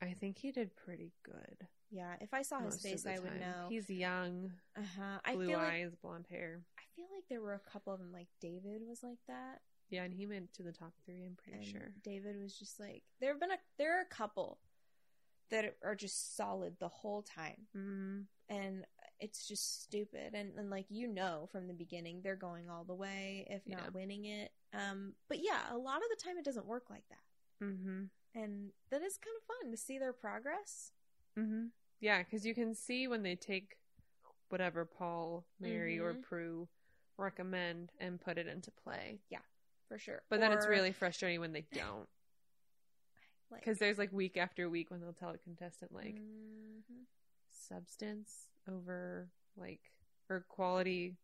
[0.00, 1.68] I think he did pretty good.
[1.90, 3.66] Yeah, if I saw his most face, I would know.
[3.68, 5.18] He's young, Uh huh.
[5.24, 6.62] I blue feel like eyes, blonde hair.
[6.78, 8.12] I feel like there were a couple of them.
[8.12, 9.60] Like David was like that.
[9.90, 11.24] Yeah, and he went to the top three.
[11.24, 11.92] I'm pretty and sure.
[12.02, 14.58] David was just like there have been a there are a couple
[15.50, 18.86] that are just solid the whole time, Mm, and
[19.22, 20.34] it's just stupid.
[20.34, 23.84] And and like you know from the beginning, they're going all the way, if not
[23.84, 23.88] Yeah.
[23.94, 24.52] winning it.
[24.72, 28.04] Um, but yeah, a lot of the time it doesn't work like that, mm-hmm.
[28.34, 30.92] and that is kind of fun to see their progress.
[31.38, 31.66] Mm-hmm.
[32.00, 33.76] Yeah, because you can see when they take
[34.48, 36.22] whatever Paul, Mary, or Mhm.
[36.22, 36.68] Prue
[37.16, 39.20] recommend and put it into play.
[39.30, 39.42] Yeah,
[39.88, 42.08] for sure, But then it's really frustrating when they don't.
[43.50, 47.04] like, Because there's like week after week when they'll tell a contestant like mhm.
[47.52, 49.80] Substance over like
[50.30, 51.14] or quality.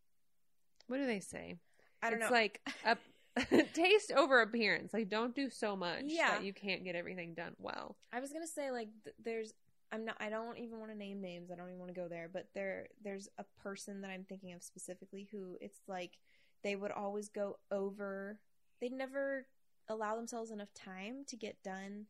[0.86, 1.56] What do they say?
[2.02, 2.26] I don't know.
[2.26, 2.36] it's know.
[2.36, 4.92] like a taste over appearance.
[4.92, 6.30] Like don't do so much Yeah.
[6.30, 7.96] that you can't get everything done well.
[8.12, 9.52] I was gonna say like th- there's
[9.92, 12.08] I'm not I don't even want to name names I don't even want to go
[12.08, 16.18] there but there there's a person that I'm thinking of specifically who it's like
[16.62, 18.38] they would always go over
[18.80, 19.46] they'd never
[19.88, 22.06] allow themselves enough time to get done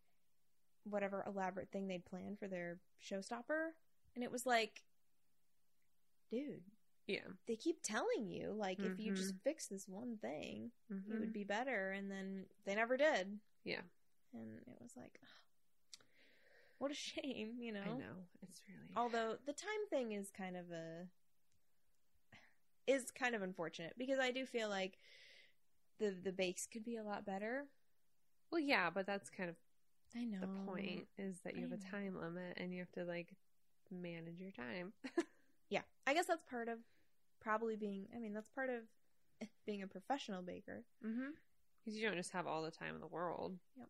[0.84, 3.68] whatever elaborate thing they'd planned for their showstopper
[4.18, 4.82] and it was like
[6.28, 6.64] dude
[7.06, 7.28] Yeah.
[7.46, 9.40] they keep telling you like if you just Mhm.
[9.42, 11.08] fix this one thing Mhm.
[11.14, 13.82] it would be better and then they never did Yeah.
[14.32, 15.20] and it was like
[16.78, 18.26] what a shame you know I know.
[18.42, 21.08] It's really although the time thing is kind of a
[22.88, 24.98] is kind of unfortunate because i do feel like
[25.98, 27.68] the the bakes could be a lot better
[28.50, 29.56] Well, yeah, but that's kind of
[30.16, 33.04] i know the point is that you have a time limit and you have to
[33.04, 33.34] like
[33.90, 34.92] manage your time.
[35.70, 36.78] yeah i guess that's part of
[37.40, 38.82] probably being i mean that's part of
[39.66, 41.30] being a professional baker mm-hmm.
[41.84, 43.56] Because you don't just have all the time in the world.
[43.78, 43.88] Yep.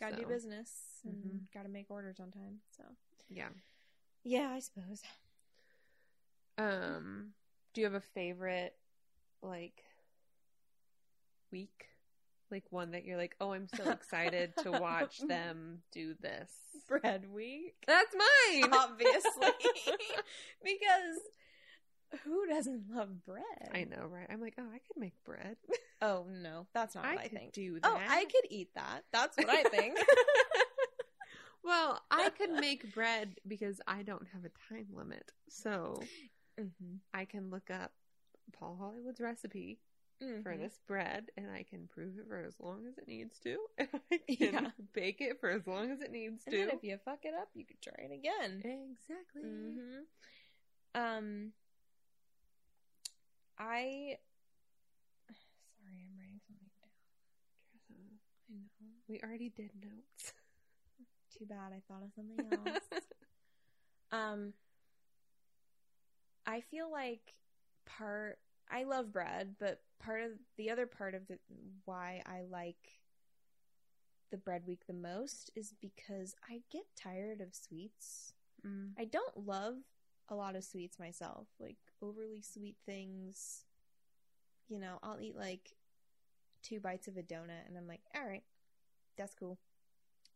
[0.00, 0.70] gotta do business
[1.04, 1.40] and Mhm.
[1.52, 2.84] gotta make orders on time so
[3.28, 3.48] Yeah.
[4.22, 5.02] yeah i suppose
[6.56, 7.34] Um,
[7.72, 8.76] do you have a favorite
[9.42, 9.82] like
[11.50, 11.86] week?
[12.54, 16.52] Like one that you're like, oh, I'm so excited to watch them do this.
[16.86, 17.74] Bread week.
[17.84, 18.70] That's mine.
[18.72, 19.48] Obviously.
[20.62, 21.18] because
[22.22, 23.72] who doesn't love bread?
[23.74, 24.28] I know, right?
[24.30, 25.56] I'm like, oh, I could make bread.
[26.00, 27.52] Oh no, that's not I what I could think.
[27.54, 27.90] do that.
[27.90, 29.00] Oh, I could eat that.
[29.12, 29.98] That's what I think.
[31.64, 35.32] well, I could make bread because I don't have a time limit.
[35.48, 36.00] So
[36.60, 36.98] mm-hmm.
[37.12, 37.90] I can look up
[38.52, 39.80] Paul Hollywood's recipe
[40.42, 43.56] for this bread and I can prove it for as long as it needs to.
[43.78, 44.70] And I can Yeah.
[44.92, 46.58] bake it for as long as it needs And to.
[46.58, 48.60] then if you fuck it up, you could try it again.
[48.64, 49.42] exactly.
[49.42, 50.02] hmm
[50.94, 51.52] Um,
[53.58, 54.16] I.
[55.78, 58.18] Sorry, I'm writing something down.
[58.50, 58.90] I know.
[59.08, 60.32] We already did notes.
[61.38, 61.72] Too bad.
[61.72, 63.02] I thought of something else.
[64.12, 64.52] um,
[66.46, 67.34] I feel like
[67.86, 68.38] part.
[68.70, 71.38] I love bread, but part of the other part of the
[71.84, 73.00] why I like
[74.30, 78.32] the bread week the most is because I get tired of sweets.
[78.66, 78.90] Mm.
[78.98, 79.74] I don't love
[80.28, 83.64] a lot of sweets myself, like overly sweet things.
[84.68, 85.76] You know, I'll eat like
[86.62, 88.42] two bites of a donut and I'm like, all right,
[89.16, 89.58] that's cool.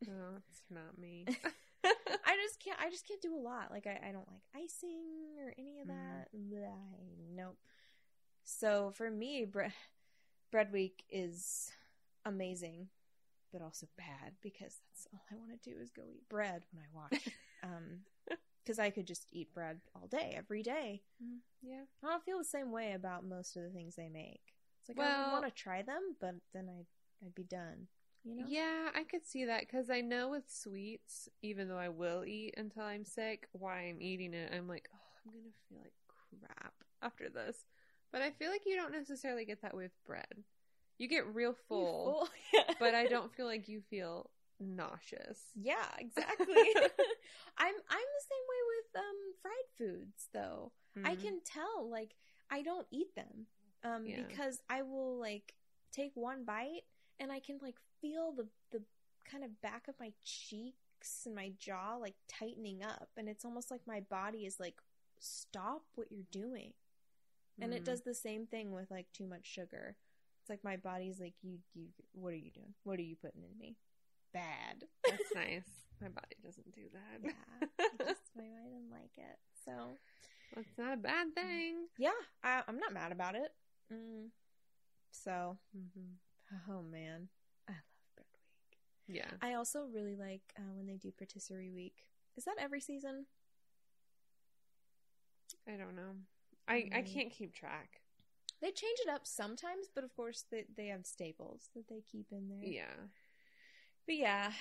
[0.07, 1.27] Oh, it's not me.
[1.85, 2.79] I just can't.
[2.81, 3.71] I just can't do a lot.
[3.71, 5.91] Like I, I don't like icing or any of Mm.
[5.91, 6.29] that.
[6.33, 6.69] Blah,
[7.35, 7.57] nope.
[8.51, 9.73] So for me, bread
[10.51, 11.71] bread week is
[12.25, 12.89] amazing,
[13.53, 16.83] but also bad because that's all I want to do is go eat bread when
[16.83, 17.29] I watch.
[17.63, 18.01] um,
[18.65, 21.03] because I could just eat bread all day, every day.
[21.23, 21.83] Mm, yeah.
[22.03, 24.41] I don't feel the same way about most of the things they make.
[24.81, 26.87] It's like I Well- would want to try them, but then I'd
[27.25, 27.89] I'd be done.
[28.25, 28.45] You know?
[28.49, 32.55] Yeah, I could see that because I know with sweets, even though I will eat
[32.57, 35.93] until I'm sick, why I'm eating it, I'm like, oh, I'm gonna feel like
[36.41, 37.65] crap after this.
[38.13, 40.45] But I feel like you don't necessarily get that with bread.
[40.99, 42.65] You get real full, full?
[42.81, 45.39] but I don't feel like you feel nauseous.
[45.55, 46.47] Yeah, exactly.
[47.59, 50.73] I'm I'm the same way with um fried foods though.
[51.05, 51.23] I Mm.
[51.23, 52.15] can tell like
[52.51, 53.47] I don't eat them
[53.85, 54.23] um Yeah.
[54.27, 55.55] because I will like
[55.93, 56.83] take one bite
[57.21, 58.83] and I can like feel the the
[59.31, 63.71] kind of back of my cheeks and my jaw like tightening up and it's almost
[63.71, 64.81] like my body is like
[65.21, 66.73] stop what you're doing.
[67.61, 67.87] And it Mm.
[67.87, 69.97] does the same thing with like too much sugar.
[70.41, 72.75] It's like my body's like you you what are you doing?
[72.85, 73.77] What are you putting in me?
[74.33, 74.85] Bad.
[75.09, 75.69] That's nice.
[76.01, 77.21] My body doesn't do that.
[77.23, 79.39] Yeah, just my mind didn't like it.
[79.65, 79.99] So
[80.55, 81.89] That's not a bad thing.
[81.99, 82.13] yeah,
[82.45, 83.53] I, I'm not mad about it.
[83.93, 84.29] Mm.
[85.11, 86.13] So hmm
[86.71, 87.29] oh man,
[87.69, 87.83] I love
[88.15, 88.79] Bread Week.
[89.17, 89.31] Yeah.
[89.43, 92.05] I also really like uh, when they do Patisserie Week.
[92.37, 93.27] Is that every season?
[95.67, 96.15] I don't know.
[96.69, 97.07] I, I Mm.
[97.13, 98.01] can't keep track.
[98.61, 102.27] They change it up sometimes, but of course they they have staples that they keep
[102.33, 102.59] in there.
[102.63, 103.09] Yeah.
[104.07, 104.53] But yeah,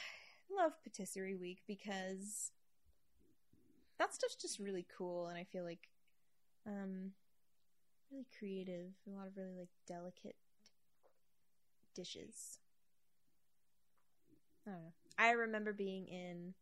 [0.55, 2.51] love Patisserie Week because
[3.99, 5.89] that stuff's just really cool, and I feel like
[6.67, 7.11] um
[8.11, 8.91] really creative.
[9.07, 10.35] A lot of really like delicate
[11.95, 12.59] dishes.
[14.67, 14.93] I don't know.
[15.17, 16.53] I remember being in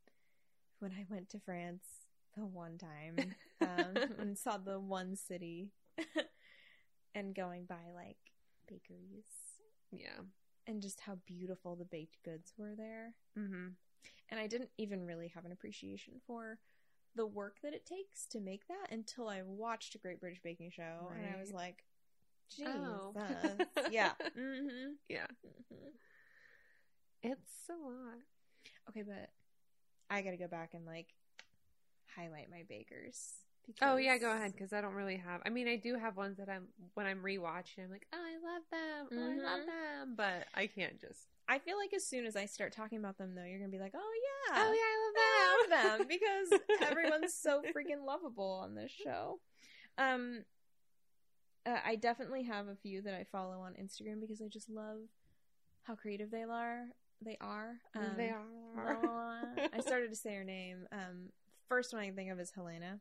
[0.80, 2.05] when I went to France
[2.36, 5.72] the one time um, and saw the one city
[7.16, 8.18] and going by like
[8.68, 9.26] bakeries
[9.92, 10.20] Yeah.
[10.68, 13.14] and just how beautiful the baked goods were there.
[13.38, 13.68] Mm-hmm.
[14.30, 16.60] And I didn't even really have an appreciation for
[17.16, 20.72] the work that it takes to make that until I watched a Great British Baking
[20.72, 21.84] Show and I was like,
[22.56, 22.74] Jesus.
[22.76, 23.14] Oh.
[23.92, 24.12] yeah.
[24.38, 24.94] Mm-hmm.
[25.08, 25.28] Yeah.
[25.70, 25.88] hmm
[27.24, 28.20] It's a lot.
[28.90, 29.30] Okay, but
[30.10, 31.14] I gotta go back and like
[32.16, 33.34] highlight my bakers.
[33.82, 35.42] Oh yeah, go ahead because I don't really have.
[35.44, 37.84] I mean, I do have ones that I'm when I'm rewatching.
[37.84, 39.08] I'm like, oh, I love them.
[39.12, 39.66] Oh, I love Mhm.
[39.66, 40.16] them.
[40.16, 41.28] But I can't just.
[41.48, 43.80] I feel like as soon as I start talking about them, though, you're gonna be
[43.80, 44.14] like, "Oh
[44.52, 46.08] yeah, Oh yeah, I love them, I love love them
[46.80, 49.40] because everyone's so freaking lovable on this show.
[49.98, 50.44] Um,
[51.66, 54.98] uh, I definitely have a few that I follow on Instagram because I just love
[55.84, 56.86] how creative they are.
[57.24, 57.78] They are.
[57.96, 59.56] Um, they are.
[59.74, 60.88] I started to say her name.
[60.92, 61.30] Um,
[61.68, 63.00] first one I can think of is Helena,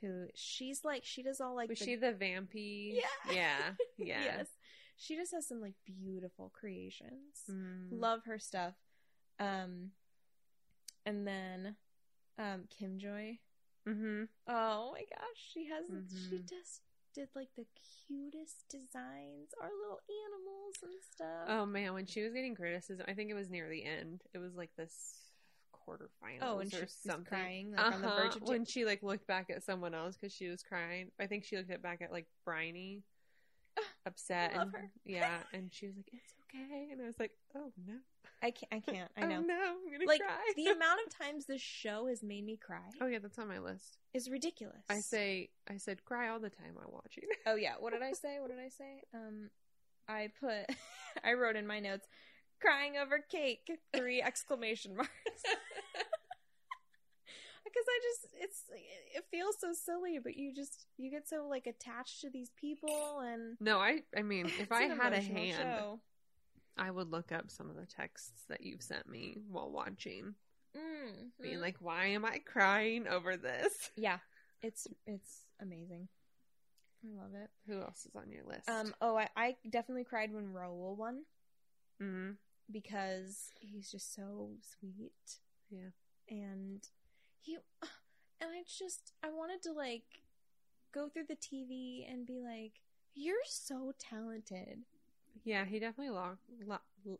[0.00, 2.94] who she's like she does all like Was the- she the vampy?
[2.94, 3.32] Yeah.
[3.34, 3.56] Yeah.
[3.98, 4.22] Yeah.
[4.24, 4.46] yes,
[4.96, 7.42] she just has some like beautiful creations.
[7.50, 7.88] Mm.
[7.90, 8.74] Love her stuff.
[9.40, 9.90] Um,
[11.04, 11.76] and then
[12.38, 13.38] um, Kim Joy.
[13.88, 14.24] Mm-hmm.
[14.48, 15.84] Oh my gosh, she has
[16.28, 16.48] she Mhm.
[16.48, 16.82] just
[17.14, 17.66] did like the
[18.06, 21.46] cutest designs, our little animals and stuff.
[21.48, 24.22] Oh man, when she was getting criticism, I think it was near the end.
[24.34, 25.17] It was like this
[25.88, 27.24] quarterfinals Oh, and or something.
[27.24, 30.16] crying like, on the Uh-huh, verge of when she like looked back at someone else
[30.16, 31.10] because she was crying.
[31.20, 33.02] I think she looked at back at like Briony,
[34.06, 34.52] upset.
[34.54, 34.90] love and, her.
[35.04, 37.94] Yeah, and she was like, "It's okay?" And I was like, "Oh no,
[38.42, 38.72] I can't.
[38.72, 39.10] I can't.
[39.16, 39.40] I oh know.
[39.40, 42.90] no, I'm gonna like cry." the amount of times this show has made me cry
[43.00, 43.98] oh yeah, that's on my list.
[44.14, 44.84] is ridiculous.
[44.90, 47.24] I say, I said, cry all the time while watching.
[47.46, 48.38] Oh yeah, what did I say?
[48.40, 49.02] What did I say?
[49.14, 49.50] Um,
[50.08, 50.74] I put,
[51.24, 52.08] I wrote in my notes,
[52.60, 55.10] crying over cake, three exclamation marks.
[57.64, 58.62] Because I just, it's,
[59.14, 63.20] it feels so silly, but you just, you get so like attached to these people,
[63.20, 66.00] and no, I, I mean, if I had a hand, show.
[66.78, 70.34] I would look up some of the texts that you've sent me while watching,
[70.76, 74.18] Mm, being like, "Why am I crying over this?" yeah,
[74.62, 76.08] it's, it's amazing.
[77.04, 77.50] I love it.
[77.66, 78.68] Who else is on your list?
[78.68, 81.22] Um, oh, I, I definitely cried when Rahul won
[82.00, 82.30] hmm
[82.70, 85.38] because he's just so sweet.
[85.70, 85.90] Yeah.
[86.30, 86.80] and
[87.40, 87.56] he
[88.40, 90.22] and I just I wanted to like
[90.94, 92.80] go through the TV and be like,
[93.14, 94.80] "You're so talented."
[95.44, 96.10] yeah, he definitely.
[96.14, 97.18] Lo- lo-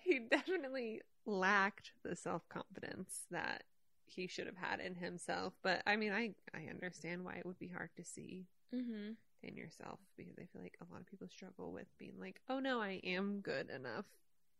[0.03, 3.63] he definitely lacked the self confidence that
[4.05, 5.53] he should have had in himself.
[5.63, 9.11] But I mean, I I understand why it would be hard to see mm-hmm.
[9.43, 12.59] In yourself because I feel like a lot of people struggle with being like, "Oh
[12.59, 14.05] no, I am good enough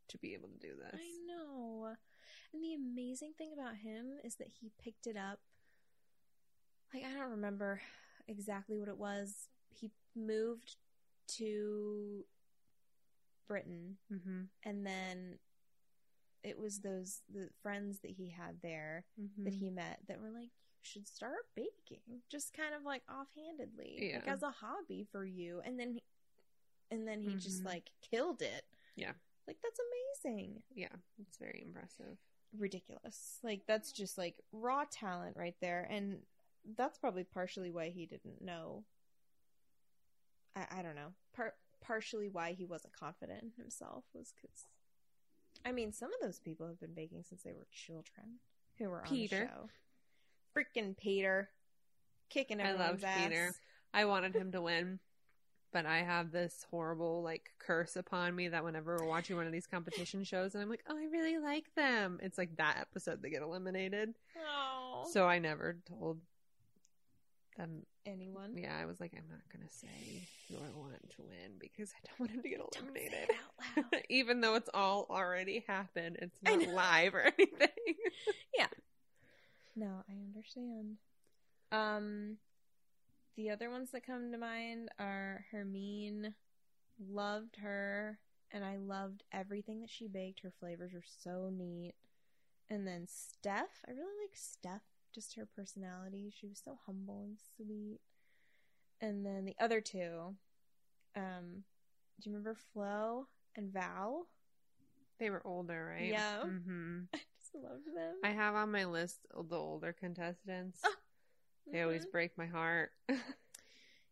[0.09, 1.95] to be able to do this." I know.
[2.53, 5.39] And the amazing thing about him is that he picked it up.
[6.93, 7.81] Like I don't remember
[8.27, 9.49] exactly what it was.
[9.69, 10.75] He moved
[11.37, 12.25] to
[13.47, 14.41] Britain Mm-hmm.
[14.63, 15.39] and then
[16.43, 19.43] it was those the friends that he had there Mm-hmm.
[19.43, 24.27] that he met that were like, should start baking, just kind of like offhandedly, like
[24.27, 25.61] as a hobby for you.
[25.65, 26.03] And then, he,
[26.91, 27.65] and then he just Mhm.
[27.67, 28.65] like killed it.
[28.95, 29.13] Yeah.
[29.47, 29.79] like that's
[30.25, 32.17] amazing, yeah, it's very impressive.
[32.57, 33.39] ridiculous.
[33.43, 36.21] Like that's just like raw talent right there, and
[36.77, 38.83] that's probably partially why he didn't know.
[40.55, 41.13] I, I don't know.
[41.35, 44.65] Par- partially why he wasn't confident in himself was because,
[45.65, 48.39] I mean, some of those people have been baking since they were children
[48.77, 49.39] who were on Peter.
[49.39, 49.69] the show.
[50.55, 51.49] Freaking Peter,
[52.29, 53.23] kicking I everyone's love ass.
[53.27, 53.51] Peter.
[53.93, 54.99] I wanted him to win,
[55.73, 59.51] but I have this horrible like curse upon me that whenever we're watching one of
[59.51, 63.21] these competition shows and I'm like, oh, I really like them, it's like that episode
[63.21, 64.13] they get eliminated.
[64.37, 66.19] Oh, So I never told
[67.57, 67.83] them.
[68.05, 68.55] anyone?
[68.57, 72.07] Yeah, I was like, I'm not gonna say who I want to win because I
[72.07, 73.29] don't want him to get eliminated.
[73.29, 73.35] it
[73.77, 74.03] out loud.
[74.09, 77.67] Even though it's all already happened, it's not live or anything.
[79.79, 80.97] No, I understand.
[81.71, 82.37] Um,
[83.37, 86.33] the other ones that come to mind are Hermine.
[87.01, 88.19] Loved her,
[88.51, 90.41] and I loved everything that she baked.
[90.41, 91.93] Her flavors were so neat.
[92.69, 94.81] And then Steph, I really like Steph,
[95.15, 96.33] just her personality.
[96.37, 97.99] She was so humble and sweet.
[98.99, 100.35] And then the other two,
[101.15, 101.63] um,
[102.19, 104.27] do you remember Flo and Val?
[105.19, 106.09] they were older, right?
[106.09, 106.41] Yeah.
[106.43, 106.99] hmm
[107.55, 107.59] I
[107.95, 108.15] them.
[108.23, 110.81] I have on my list the older contestants.
[110.83, 110.93] Oh,
[111.71, 112.11] They always Mhm.
[112.11, 112.91] break my heart.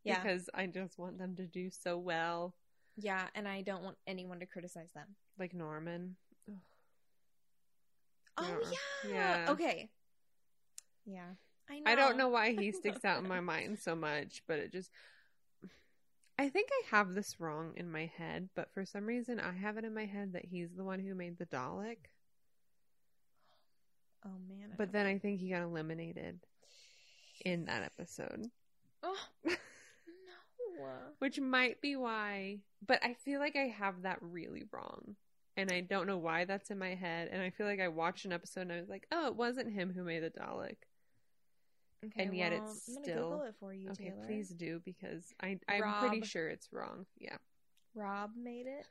[0.04, 0.24] Yeah.
[0.24, 2.56] Because I just want them to do so well.
[2.96, 5.18] Yeah, and I don't want anyone to criticize them.
[5.38, 6.16] Like Norman.
[8.38, 8.78] Oh Yeah.
[9.04, 9.12] yeah.
[9.46, 9.52] Yeah.
[9.52, 9.90] Okay.
[11.06, 11.36] Yeah.
[11.70, 11.92] I know.
[11.92, 14.92] I don't know why he sticks out in my mind so much, but it just.
[16.40, 19.78] I think I have this wrong in my head, but for some reason I have
[19.78, 21.98] it in my head that he's the one who made the Dalek.
[24.26, 24.74] Oh man.
[24.78, 26.40] But then I think he got eliminated
[27.46, 28.46] in that episode.
[29.04, 29.54] Oh no.
[31.20, 35.16] which might be why but i feel like i have that really wrong
[35.56, 38.26] and i don't know why that's in my head and i feel like i watched
[38.26, 40.76] an episode and i was like oh it wasn't him who made the dalek
[42.06, 44.26] Okay, And yet well, it's I'm gonna still- Google it for you, okay Taylor.
[44.28, 47.38] please do because i i'm pretty sure it's wrong yeah
[47.96, 48.86] Rob made it.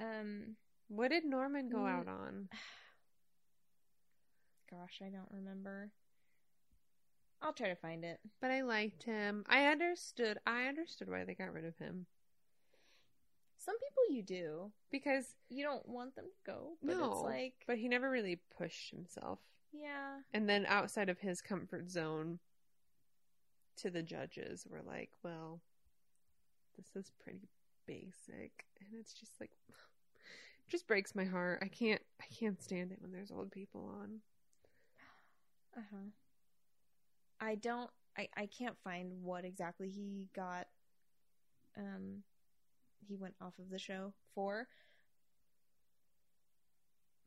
[0.00, 0.56] Um.
[0.88, 1.90] what did norman go Mm.
[2.00, 2.48] out on
[4.70, 5.90] Gosh, I don't remember.
[7.42, 8.20] I'll try to find it.
[8.40, 12.06] but i liked him i understood i understood why they got rid of him
[13.58, 14.72] Some people you do.
[14.90, 18.40] because You don't want them to go, but no it's like, but he never really
[18.56, 19.40] pushed himself
[19.72, 22.38] yeah, And then outside of his comfort zone
[23.78, 25.60] to the judges were like, well,
[26.76, 27.48] this is pretty
[27.86, 28.64] basic.
[28.80, 29.74] And it's just like it
[30.70, 31.58] just breaks my heart.
[31.60, 34.20] I can't I can't stand it when there's old people on.
[35.76, 36.10] Uh huh.
[37.40, 37.90] I don't.
[38.16, 40.66] I I can't find what exactly he got.
[41.76, 42.22] Um,
[43.06, 44.68] he went off of the show for.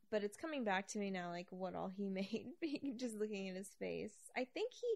[0.09, 2.53] But it's coming back to me now, like what all he made.
[2.97, 4.87] Just looking at his face, I think he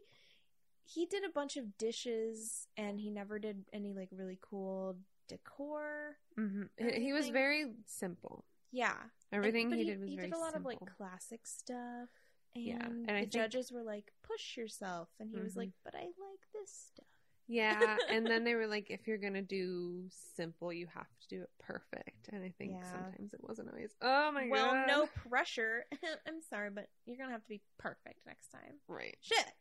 [0.84, 4.98] he did a bunch of dishes and he never did any like really cool
[5.28, 6.18] decor.
[6.36, 8.46] hmm He, he was very simple.
[8.72, 8.94] Yeah.
[9.34, 10.24] Everything but he, did was very simple.
[10.24, 10.72] he did a lot simple.
[10.72, 12.10] of like classic stuff.
[12.56, 15.58] And, Yeah, and the I think- judges were like, "Push yourself," and he was Mhm.
[15.58, 17.06] like, "But I like this stuff."
[17.48, 21.42] Yeah, and then they were like, if you're gonna do simple, you have to do
[21.42, 22.30] it perfect.
[22.30, 22.92] And I think Yeah.
[22.92, 23.96] sometimes it wasn't always.
[24.02, 24.88] Oh my well, god!
[24.88, 25.86] Well, no pressure.
[26.26, 28.80] I'm sorry, but you're gonna have to be perfect next time.
[28.88, 29.18] Right?
[29.22, 29.54] Shit.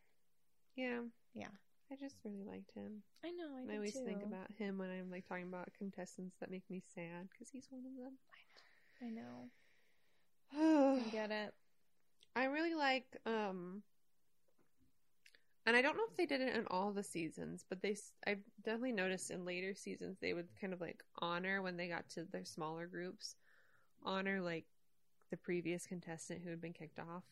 [0.75, 1.01] Yeah.
[1.33, 1.49] Yeah.
[1.89, 3.03] I just really liked him.
[3.25, 3.57] I know.
[3.57, 4.05] I, I, always too.
[4.05, 7.67] think about him when I'm like talking about contestants that make me sad because he's
[7.69, 8.17] one of them.
[9.01, 9.49] I know.
[10.53, 11.53] I get it.
[12.35, 13.83] I really like um
[15.65, 18.93] and I don't know if they did it in all the seasons, but they—I've definitely
[18.93, 22.45] noticed in later seasons they would kind of like honor when they got to their
[22.45, 23.35] smaller groups,
[24.03, 24.65] honor like
[25.29, 27.23] the previous contestant who had been kicked off.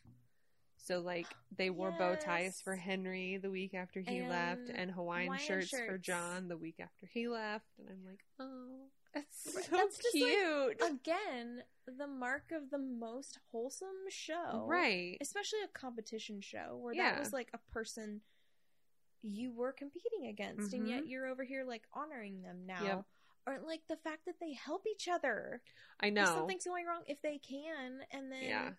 [0.78, 1.26] So like
[1.58, 5.46] they wore bow ties for Henry the week after he left And and Hawaiian, Hawaiian
[5.46, 5.98] shirts, for.
[5.98, 10.32] John the week after he left and I'm like, "Oh, that's so that's just, like,
[10.38, 15.18] cute." Again, the mark of the most wholesome show, right.
[15.22, 17.14] Especially a competition show where Yeah.
[17.16, 18.22] that was like a person
[19.22, 21.10] you were competing against, and yet Mhm.
[21.10, 22.84] you're over here like honoring them now.
[22.84, 23.06] Yep.
[23.48, 25.62] Or like the fact that they help each other.
[26.00, 26.26] I If know.
[26.36, 28.74] something's going wrong, if they can, and then Yeah.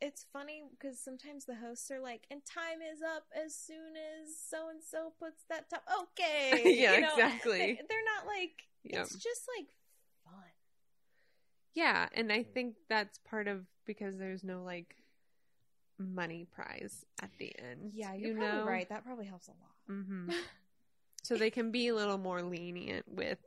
[0.00, 4.38] it's funny because sometimes the hosts are like, "And time is up as soon as
[4.38, 7.58] so and so puts that top." Okay, Yeah, You know, exactly.
[7.58, 9.02] They, they're not like Yep.
[9.02, 9.68] it's just like
[10.24, 10.34] fun.
[11.74, 14.96] Yeah, and I think that's part of because there's no like
[15.98, 17.92] money prize at the end.
[17.94, 18.64] Yeah, you're you know?
[18.64, 18.88] right.
[18.88, 19.74] That probably helps a lot.
[19.86, 20.30] hmm
[21.22, 23.38] so they can be a little more lenient with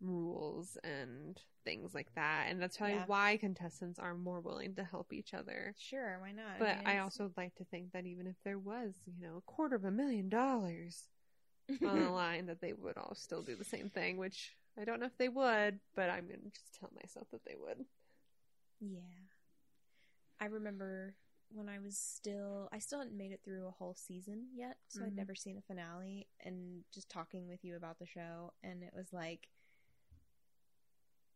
[0.00, 3.04] rules and things like that, and that's probably Yeah.
[3.06, 5.74] why contestants are more willing to help each other.
[5.78, 6.58] Sure, why not?
[6.58, 9.42] But mean, I also like to think that even if there was, you know, a
[9.42, 11.04] quarter of a million dollars
[11.84, 14.16] on the line, that they would all still do the same thing.
[14.16, 17.56] Which I don't know if they would, but I'm gonna just tell myself that they
[17.56, 17.84] would.
[18.80, 19.00] Yeah.
[20.40, 21.14] I remember
[21.50, 25.04] when I was still I still hadn't made it through a whole season yet, so
[25.04, 25.16] I'd Mhm.
[25.16, 29.12] never seen a finale and just talking with you about the show and it was
[29.12, 29.48] like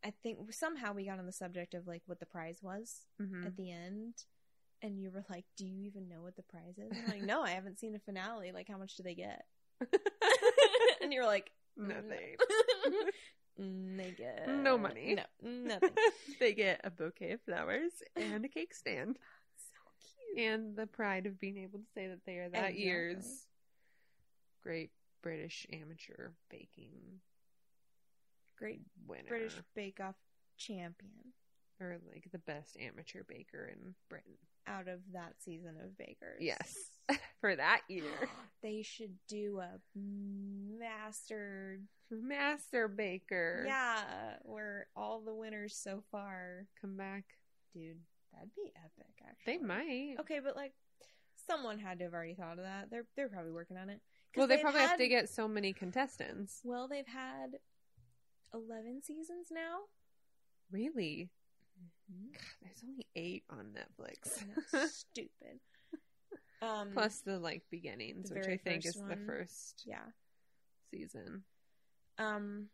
[0.04, 3.46] I think somehow we got on the subject of like what the prize was hmm
[3.46, 4.24] at the end
[4.82, 7.42] and you were like, "Do you even know what the prize is?" I'm like, "No,
[7.42, 8.52] I haven't seen a finale.
[8.52, 9.46] Like how much do they get?"
[11.02, 12.36] and you're like, Nothing.
[13.60, 15.16] "Mm, "They get No money.
[15.16, 15.90] No, nothing."
[16.40, 19.18] they get a bouquet of flowers and a cake stand,
[19.56, 20.46] so cute.
[20.46, 22.82] and the pride of being able to say that they are that Exactly.
[22.84, 23.46] year's
[24.62, 24.90] Great
[25.22, 27.20] British Amateur Baking
[28.58, 30.14] Great winner, British Bake Off
[30.56, 31.10] champion
[31.80, 34.34] or like the best amateur baker in Britain.
[34.68, 36.38] out of that season of Bakers.
[36.40, 36.72] Yes,
[37.40, 38.04] for that year,
[38.62, 41.80] they should do a master.
[42.10, 43.64] master baker.
[43.66, 44.02] Yeah,
[44.42, 47.24] where all the winners so far, come back.
[47.72, 47.98] dude,
[48.32, 49.12] that'd be epic.
[49.26, 50.16] Actually, They might.
[50.20, 50.72] Okay, but like,
[51.48, 52.88] someone had to have already thought of that.
[52.90, 54.00] They're they're probably working on it.
[54.36, 56.60] Well, they probably have to get so many contestants.
[56.64, 57.58] Well, they've had
[58.52, 59.80] eleven seasons now.
[60.72, 61.30] Really?
[62.10, 62.32] Mm-hmm.
[62.32, 64.42] God, there's only eight on Netflix.
[64.72, 65.60] That's stupid.
[66.64, 70.04] Um, Plus the like beginnings, the which I think is first the first yeah.
[70.90, 71.42] season.
[72.18, 72.68] Um,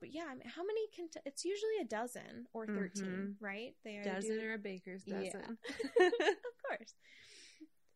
[0.00, 0.80] but yeah, I mean, how many?
[0.96, 3.34] Cont- it's usually a dozen or 13 Mhm.
[3.40, 3.74] right?
[3.84, 5.22] They either Dozen do- or a baker's Yeah.
[5.24, 5.58] dozen.
[6.00, 6.94] of course.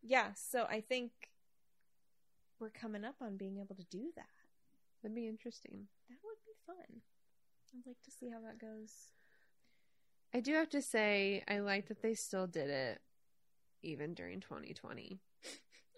[0.01, 1.11] Yeah, so I think
[2.59, 4.27] we're coming up on being able to do that.
[5.01, 5.87] That'd be interesting.
[6.09, 7.01] That would be fun.
[7.75, 9.09] I'd like to see how that goes.
[10.33, 13.01] I do have to say, I like that they still did it
[13.83, 15.19] even during 2020.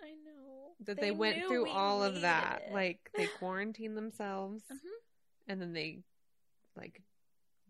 [0.04, 2.64] I know That they, went through we all of that.
[2.68, 2.74] it.
[2.74, 4.78] Like they quarantined themselves Mhm.
[5.48, 6.04] and then they
[6.76, 7.02] like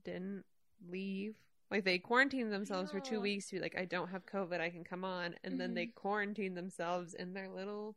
[0.03, 0.43] didn't
[0.87, 1.37] leave.
[1.71, 4.69] Like they quarantined themselves for two weeks to be like, I don't have COVID, I
[4.69, 5.35] can come on.
[5.43, 5.95] And then they Mhm.
[5.95, 7.95] quarantined themselves in their little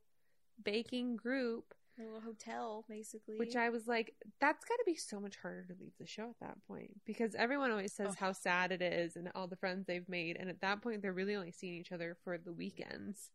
[0.62, 3.36] baking group, a little hotel, basically.
[3.36, 6.30] which I was like, that's got to be so much harder to leave the show
[6.30, 8.16] at that point because everyone always says Ugh.
[8.18, 10.36] how sad it is and all the friends they've made.
[10.38, 13.30] And at that point, they're really only seeing each other for the weekends.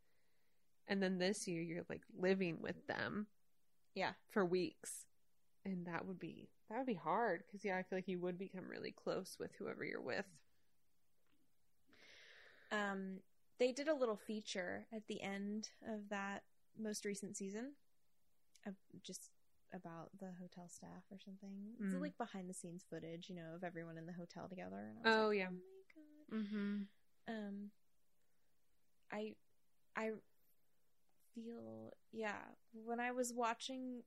[0.87, 3.27] And then this year, you're like living with them
[3.95, 5.05] yeah, for weeks
[5.65, 8.37] and that would be that would be hard because yeah i feel like you would
[8.37, 10.25] become really close with whoever you're with
[12.73, 13.19] um,
[13.59, 16.43] they did a little feature at the end of that
[16.81, 17.73] most recent season,
[19.03, 19.29] just
[19.73, 21.73] about the hotel staff or something.
[21.79, 22.01] It's Mm.
[22.01, 24.77] like behind the scenes footage, you know, of everyone in the hotel together.
[24.89, 25.47] And I was Oh, like, yeah.
[25.49, 26.45] oh my god.
[26.45, 26.83] mm-hmm
[27.27, 27.71] Um,
[29.11, 29.33] I,
[29.95, 30.11] I
[31.33, 32.41] feel yeah.
[32.73, 34.03] When I was watching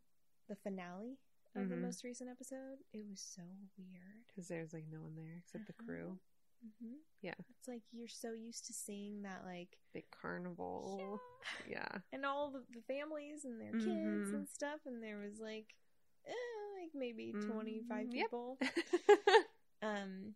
[0.49, 1.19] the finale
[1.55, 1.83] of the Mhm.
[1.83, 3.43] most recent episode, it was so
[3.77, 4.27] weird.
[4.29, 5.85] Because there's like no one there except the Uh-huh.
[5.85, 6.19] crew.
[6.81, 7.35] Hmm Yeah.
[7.51, 11.21] It's like you're so used to seeing that, like, Big carnival.
[11.69, 11.89] Yeah.
[12.13, 14.35] and all the, the families and their kids Mhm.
[14.35, 15.75] and stuff, and there was like,
[16.27, 16.33] eh,
[16.83, 18.25] like maybe twenty five Mm, yep.
[18.27, 18.59] people.
[19.83, 20.35] Um,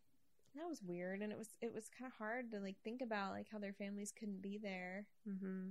[0.54, 3.32] that was weird, and it was it was kind of hard to like think about
[3.32, 5.06] like how their families couldn't be there.
[5.24, 5.70] hmm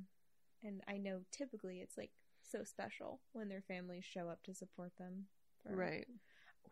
[0.63, 2.11] And I know typically it's like
[2.43, 5.27] so special when their families show up to support them.
[5.63, 6.07] for- Right.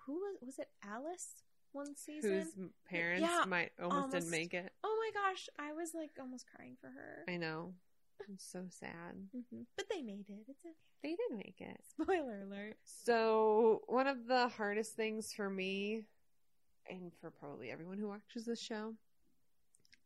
[0.05, 0.69] Who was was it?
[0.83, 2.31] Alice one season.
[2.31, 4.71] Whose parents Yeah, might almost, didn't make it.
[4.83, 7.23] Oh my gosh, I was like almost crying for her.
[7.27, 7.73] I know.
[8.27, 9.15] I'm so sad.
[9.31, 10.45] hmm But they made it.
[10.47, 10.75] It's okay.
[11.03, 11.79] They did make it.
[12.01, 12.77] Spoiler alert.
[12.83, 16.05] So, one of the hardest things for me,
[16.89, 18.95] and for probably everyone who watches this show,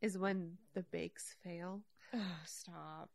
[0.02, 1.80] is when the bakes fail.
[2.14, 3.08] Oh, stop.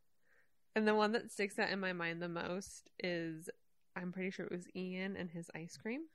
[0.75, 3.49] And the one that sticks out in my mind the most is
[3.95, 6.01] I'm pretty sure it was Iain and his ice cream.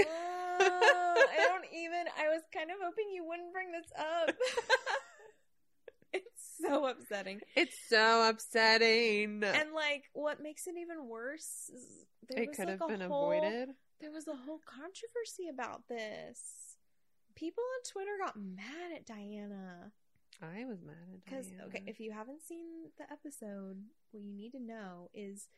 [0.00, 2.04] Oh, I don't even.
[2.18, 4.34] I was kind of hoping you wouldn't bring this up.
[6.12, 7.40] it's so upsetting.
[7.54, 9.42] It's so upsetting.
[9.44, 12.92] And like, what makes it even worse is there it was could like have a
[12.92, 13.68] been whole, avoided.
[14.00, 16.76] There was a whole controversy about this.
[17.34, 19.92] People on Twitter got mad at Diana
[20.42, 22.66] I was mad at because okay, if you haven't seen
[22.98, 23.76] the episode,
[24.10, 25.48] what you need to know is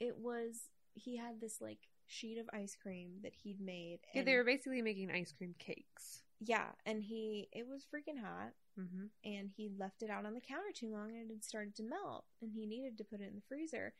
[0.00, 3.98] it was he had this like sheet of ice cream that he'd made.
[4.14, 6.22] yeah, they were basically making ice cream cakes.
[6.40, 8.52] yeah, and he it was freaking hot.
[8.76, 11.74] hmm and he left it out on the counter too long and it had started
[11.76, 13.92] to melt and he needed to put it in the freezer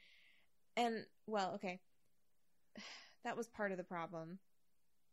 [0.77, 1.79] and well okay
[3.25, 4.39] that was part of the problem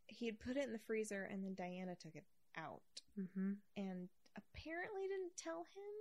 [0.07, 2.23] he had put it in the freezer and then diana took it
[2.57, 2.81] out
[3.15, 5.93] hmm and apparently didn't tell him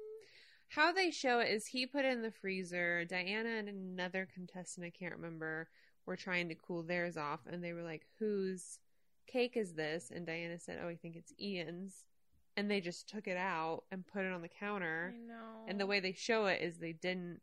[0.69, 3.05] How they show it is he put it in the freezer.
[3.05, 5.69] Diana and another contestant, I can't remember,
[6.09, 8.79] were trying to cool theirs off, and they were like, "Whose
[9.29, 12.05] cake is this?" And Diana said, "Oh, I think it's Iain's."
[12.57, 15.15] And they just took it out and put it on the counter.
[15.15, 17.41] i know And the way they show it is they didn't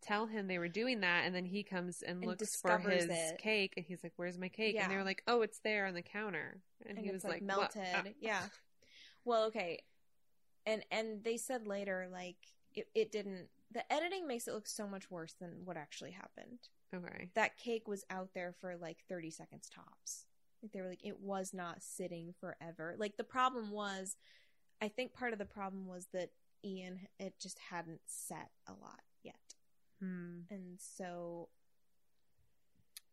[0.00, 3.08] tell him they were doing that, and then he comes and, And looks for his
[3.10, 3.38] it.
[3.38, 4.84] cake, and he's like, "Where's my cake?" Yeah.
[4.84, 7.32] And they were like, "Oh, it's there on the counter." And, and he it's was
[7.32, 8.42] like, like, melted Uh, yeah
[9.24, 9.78] well okay
[10.66, 12.36] and and they said later like
[12.74, 16.58] it, it didn't the editing makes it look so much worse than what actually happened
[16.94, 17.30] Okay.
[17.34, 20.26] that cake was out there for like 30 seconds tops.
[20.62, 22.94] Like they were like it was not sitting forever.
[22.98, 24.16] Like the problem was
[24.80, 26.30] I think part of the problem was that
[26.64, 29.34] Iain it just hadn't set a lot yet.
[30.00, 30.40] Hmm.
[30.50, 31.48] And so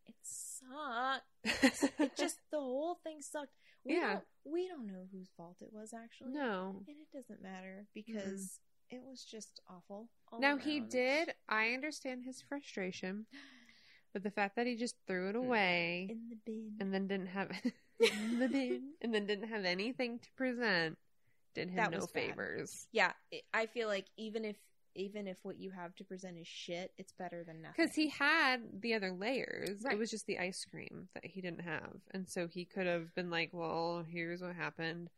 [0.06, 1.24] it sucked.
[2.00, 3.52] It just the whole thing sucked.
[3.84, 4.14] We Yeah.
[4.14, 6.32] don't we don't know whose fault it was actually.
[6.32, 6.82] no.
[6.86, 8.58] And it doesn't matter because
[8.90, 10.08] it was just awful.
[10.38, 11.34] Now he did.
[11.48, 13.26] I understand his frustration,
[14.12, 15.46] but the fact that he just threw it mm-hmm.
[15.46, 16.72] away in the bin.
[16.80, 17.50] and then didn't have
[18.00, 20.98] in the bin and then didn't have anything to present
[21.54, 22.28] did him That no was bad.
[22.28, 22.86] favors.
[22.92, 23.12] yeah,
[23.52, 24.56] I feel like even if
[24.96, 27.74] even if what you have to present is shit, it's better than nothing.
[27.76, 29.82] Because he had the other layers.
[29.84, 29.94] Right.
[29.94, 33.14] It was just the ice cream that he didn't have, and so he could have
[33.14, 35.10] been like, "Well, here's what happened.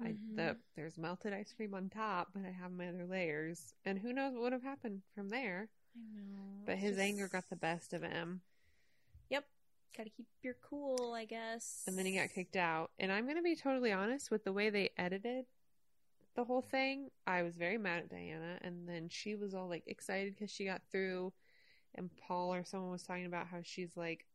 [0.00, 0.58] I the mm-hmm.
[0.76, 4.34] there's melted ice cream on top, but I have my other layers, and who knows
[4.34, 7.92] what would have happened from there." I know, But his just- anger got the best
[7.92, 8.42] of him.
[9.30, 9.44] Yep,
[9.96, 11.82] gotta keep your cool, I guess.
[11.86, 12.90] and then he got kicked out.
[12.98, 15.46] And I'm going to be totally honest with the way they edited
[16.34, 17.10] the whole thing.
[17.26, 20.64] I was very mad at Diana, and then she was all like excited because she
[20.66, 21.32] got through.
[21.94, 24.26] And Paul or someone was talking about how she's like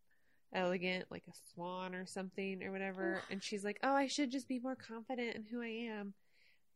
[0.52, 3.22] elegant, like a swan or something or whatever.
[3.30, 6.16] And she's like, "Oh, I should just be more confident in who I am."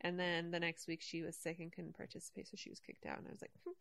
[0.01, 3.05] And then the next week she was sick and couldn't participate, so she was kicked
[3.07, 3.17] out.
[3.17, 3.71] And I was like, hmm,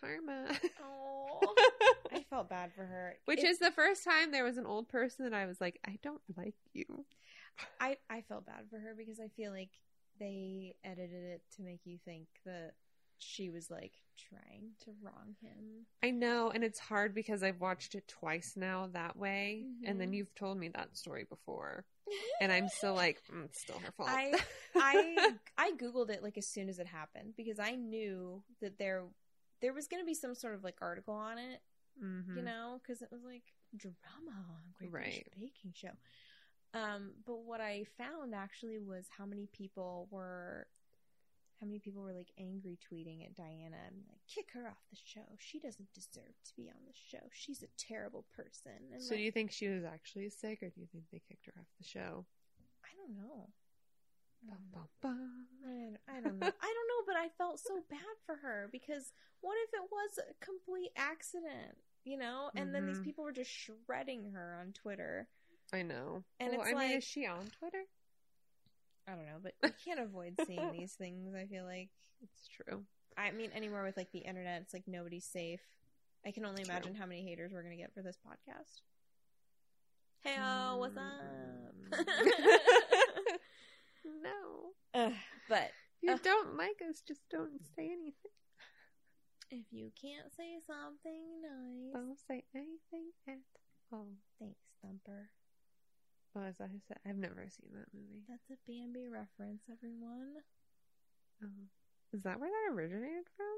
[0.00, 1.54] "Karma." Oh,
[2.12, 3.16] I felt bad for her.
[3.26, 5.78] Which It- is the first time there was an old person that I was like,
[5.86, 7.04] "I don't like you."
[7.80, 9.70] I I felt bad for her because I feel like
[10.18, 12.72] they edited it to make you think that
[13.18, 15.86] she was like trying to wrong him.
[16.02, 20.10] I know, and it's hard because I've watched it twice now that way, and then
[20.10, 20.14] Mhm.
[20.14, 21.84] you've told me that story before,
[22.40, 24.08] and I'm still like, mm, it's still her fault.
[24.08, 24.38] I
[24.76, 29.04] I I googled it like as soon as it happened because I knew that there
[29.60, 31.60] there was going to be some sort of like article on it,
[32.02, 32.36] Mhm.
[32.36, 35.32] you know, because it was like drama on Great British Right.
[35.38, 35.96] Baking Show.
[36.74, 40.66] Um, but what I found actually was how many people were
[41.60, 44.96] how many people were like angry tweeting at Diana and like kick her off the
[45.04, 45.24] show.
[45.40, 47.28] She doesn't deserve to be on the show.
[47.32, 48.92] She's a terrible person.
[48.92, 51.18] And So like, do you think she was actually sick, or do you think they
[51.18, 52.26] kicked her off the show?
[52.84, 53.50] I don't know.
[54.42, 54.88] I Bum, don't know.
[55.02, 55.96] bum, bum.
[56.08, 56.46] I, I don't know.
[56.46, 60.18] I don't know, but I felt so bad for her because what if it was
[60.18, 62.50] a complete accident, you know?
[62.56, 63.04] And then these Mhm.
[63.04, 65.28] people were just shredding her on Twitter.
[65.72, 66.24] I know.
[66.40, 67.82] And well, it's I mean, like- is she on Twitter?
[69.06, 71.34] I don't know, but you can't avoid seeing these things.
[71.34, 71.88] I feel like.
[72.22, 72.84] It's true.
[73.16, 75.62] I mean, anywhere with like the internet, it's like nobody's safe.
[76.26, 76.72] I can only True.
[76.72, 78.80] imagine how many haters we're gonna get for this podcast.
[80.20, 81.06] Hey, oh, what's up?
[84.22, 85.10] no.
[85.48, 85.70] But
[86.02, 86.20] If you Ugh.
[86.22, 88.32] don't like us, just don't say anything.
[89.50, 93.38] if you can't say something nice, Don't say anything at
[93.92, 94.08] all.
[94.38, 95.30] thanks, Thumper.
[96.36, 96.98] Oh, is that who said?
[97.06, 98.22] I've never seen that movie.
[98.28, 100.34] That's a Bambi reference, everyone.
[101.42, 101.66] Oh.
[102.12, 103.56] Is that where that originated from?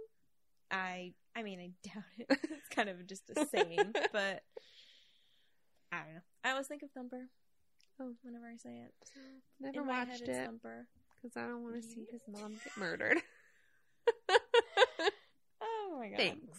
[0.78, 2.26] I, I mean, I doubt it.
[2.51, 4.42] it's kind of just a saying, but
[5.92, 6.20] I don't know.
[6.44, 7.26] I always think of Thumper.
[8.01, 8.14] Oh.
[8.22, 8.94] whenever I say it.
[9.05, 9.20] So
[9.61, 10.51] Never in my head, watched it
[11.22, 13.18] because I don't want to see his mom get murdered.
[15.62, 16.16] Oh my god!
[16.16, 16.59] Thanks.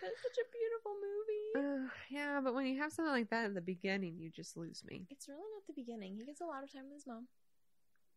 [0.00, 1.86] But it's such a beautiful movie.
[1.86, 4.84] Uh, yeah, but when you have something like that in the beginning, you just lose
[4.88, 5.06] me.
[5.10, 6.16] It's really not the beginning.
[6.16, 7.26] He gets a lot of time with his mom.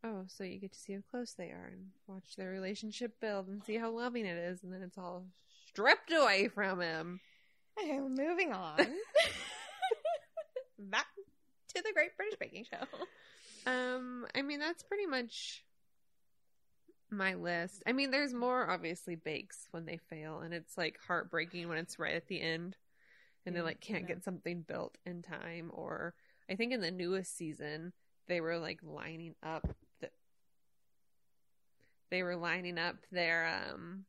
[0.04, 3.48] Oh, so you get to see how close they are and watch their relationship build
[3.48, 5.26] and see how loving it is, and then it's all
[5.68, 7.20] stripped away from him.
[7.82, 8.78] Okay, moving on.
[10.78, 11.08] Back
[11.80, 12.86] to the Great British Baking Show.
[13.70, 15.64] Um, I mean that's pretty much
[17.12, 17.84] my list.
[17.86, 22.00] I mean, there's more obviously bakes when they fail, and it's like heartbreaking when it's
[22.00, 22.78] right at the end,
[23.46, 24.16] and they like can't yeah.
[24.16, 25.72] get something built in time.
[25.74, 26.14] Or
[26.50, 27.94] I think in the newest season
[28.28, 29.68] they were like lining up
[30.02, 30.10] the
[32.12, 34.06] they were lining up their um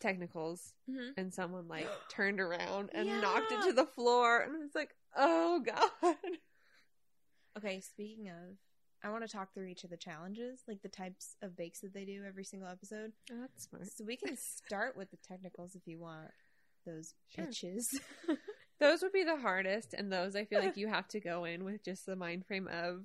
[0.00, 1.20] technicals Mm-hmm.
[1.20, 5.60] and someone like turned around and knocked it to the floor and it's like oh
[5.64, 6.14] god
[7.56, 8.56] Okay, speaking of,
[9.02, 11.92] I want to talk through each of the challenges, like the types of bakes that
[11.92, 13.12] they do every single episode.
[13.32, 16.30] Oh, that's smart So we can start with the technicals if you want
[16.86, 17.46] those Sure.
[17.46, 17.82] bitches.
[18.80, 21.64] those would be the hardest and those i feel like you have to go in
[21.64, 23.02] with just the mind frame of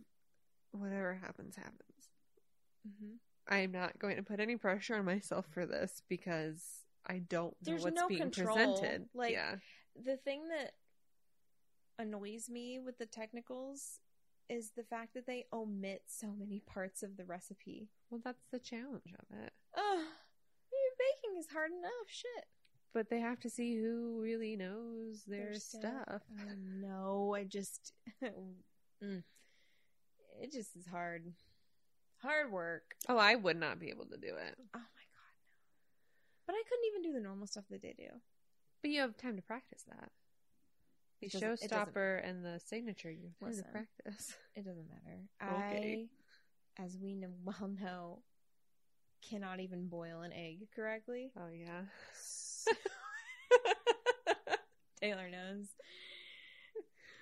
[0.71, 2.09] whatever happens happens
[2.87, 3.15] mm-hmm.
[3.47, 6.61] i am not going to put any pressure on myself for this because
[7.07, 8.55] i don't know There's what's no being control.
[8.55, 9.55] presented Like, yeah
[10.05, 10.73] The thing that
[11.99, 13.99] annoys me with the technicals
[14.49, 17.89] is the fact that they omit so many parts of the recipe.
[18.09, 20.05] well that's the challenge of it Ugh,
[20.99, 21.91] baking is hard enough.
[22.07, 22.45] Shit.
[22.93, 27.33] but they have to see who really knows their, Their stuff I know.
[27.35, 27.93] I just,
[29.03, 29.23] mm.
[30.41, 31.33] it just is hard.
[32.21, 32.95] Hard work.
[33.09, 36.45] oh i would not be able to do it Oh my god, no.
[36.47, 38.09] But I couldn't even do the normal stuff that they do.
[38.81, 40.11] but you have time to practice that
[41.31, 43.63] the It doesn't- it doesn't- showstopper and the signature you have Listen.
[43.65, 45.29] to practice It doesn't matter.
[45.43, 46.07] Okay.
[46.77, 48.23] I, as we know, well know,
[49.21, 51.31] cannot even boil an egg correctly.
[51.37, 51.83] oh yeah
[54.99, 55.67] Taylor knows.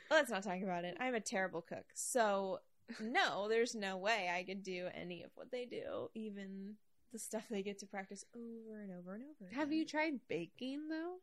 [0.09, 0.97] Let's not talk about it.
[0.99, 1.85] I'm a terrible cook.
[1.95, 2.59] So,
[2.99, 6.75] no, there's no way I could do any of what they do, even
[7.11, 9.51] the stuff they get to practice over and over and over.
[9.53, 11.15] have you tried baking though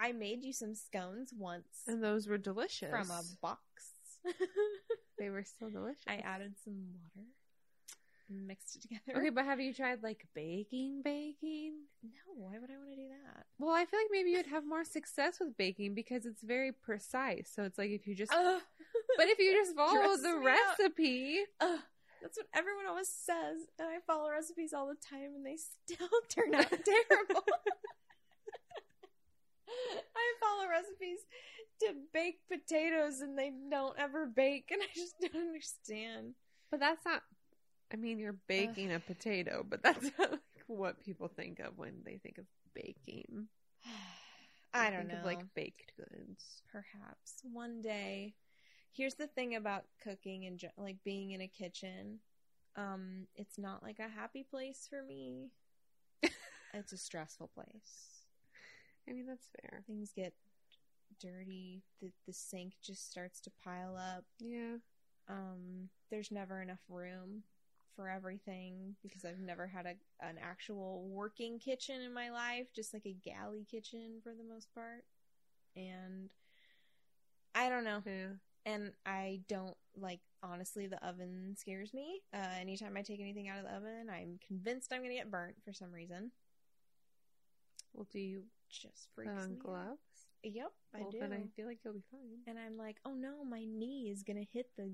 [0.00, 3.60] I made you some scones once and those were delicious from a box.
[5.20, 6.02] They were so delicious.
[6.08, 6.72] I added some
[7.14, 7.28] water
[8.30, 9.18] and mixed it together.
[9.20, 11.74] Okay, but have you tried like baking, baking?
[12.02, 13.44] No, why would I want to do that?
[13.58, 17.52] Well, I feel like maybe you'd have more success with baking because it's very precise.
[17.54, 18.62] So it's like if you just, Ugh.
[19.18, 21.80] but if you just follow the recipe, Ugh,
[22.22, 26.08] that's what everyone always says, and I follow recipes all the time, and they still
[26.30, 27.44] turn out terrible.
[30.16, 31.18] I follow recipes
[31.80, 36.34] to bake potatoes, and they don't ever bake, and I just don't understand.
[36.70, 37.22] but that's not.
[37.92, 42.02] I mean, you're baking a potato, but that's not like what people think of when
[42.04, 42.44] they think of
[42.74, 43.48] baking.
[44.72, 45.22] I They don't know.
[45.24, 46.62] Like baked goods.
[46.70, 48.34] Perhaps one day.
[48.92, 52.20] Here's the thing about cooking and like being in a kitchen.
[52.76, 55.50] Um, it's not like a happy place for me.
[56.74, 58.19] it's a stressful place.
[59.08, 59.82] I mean, that's fair.
[59.86, 60.34] Things get
[61.20, 61.82] dirty.
[62.00, 64.24] The the sink just starts to pile up.
[64.40, 64.76] Yeah.
[65.28, 67.44] Um, there's never enough room
[67.96, 69.94] for everything because I've never had a
[70.26, 74.72] an actual working kitchen in my life, just like a galley kitchen for the most
[74.74, 75.04] part.
[75.76, 76.30] And
[77.54, 78.02] I don't know.
[78.06, 78.34] Yeah.
[78.66, 82.20] And I don't like honestly the oven scares me.
[82.34, 85.56] Uh anytime I take anything out of the oven, I'm convinced I'm gonna get burnt
[85.64, 86.32] for some reason.
[87.92, 89.62] Well, do you Just put freaks on me out.
[89.64, 89.98] gloves?
[90.42, 91.18] Yep, I well, do.
[91.20, 92.38] then I feel like you'll be fine.
[92.46, 94.90] And I'm like, oh no, my knee is gonna hit the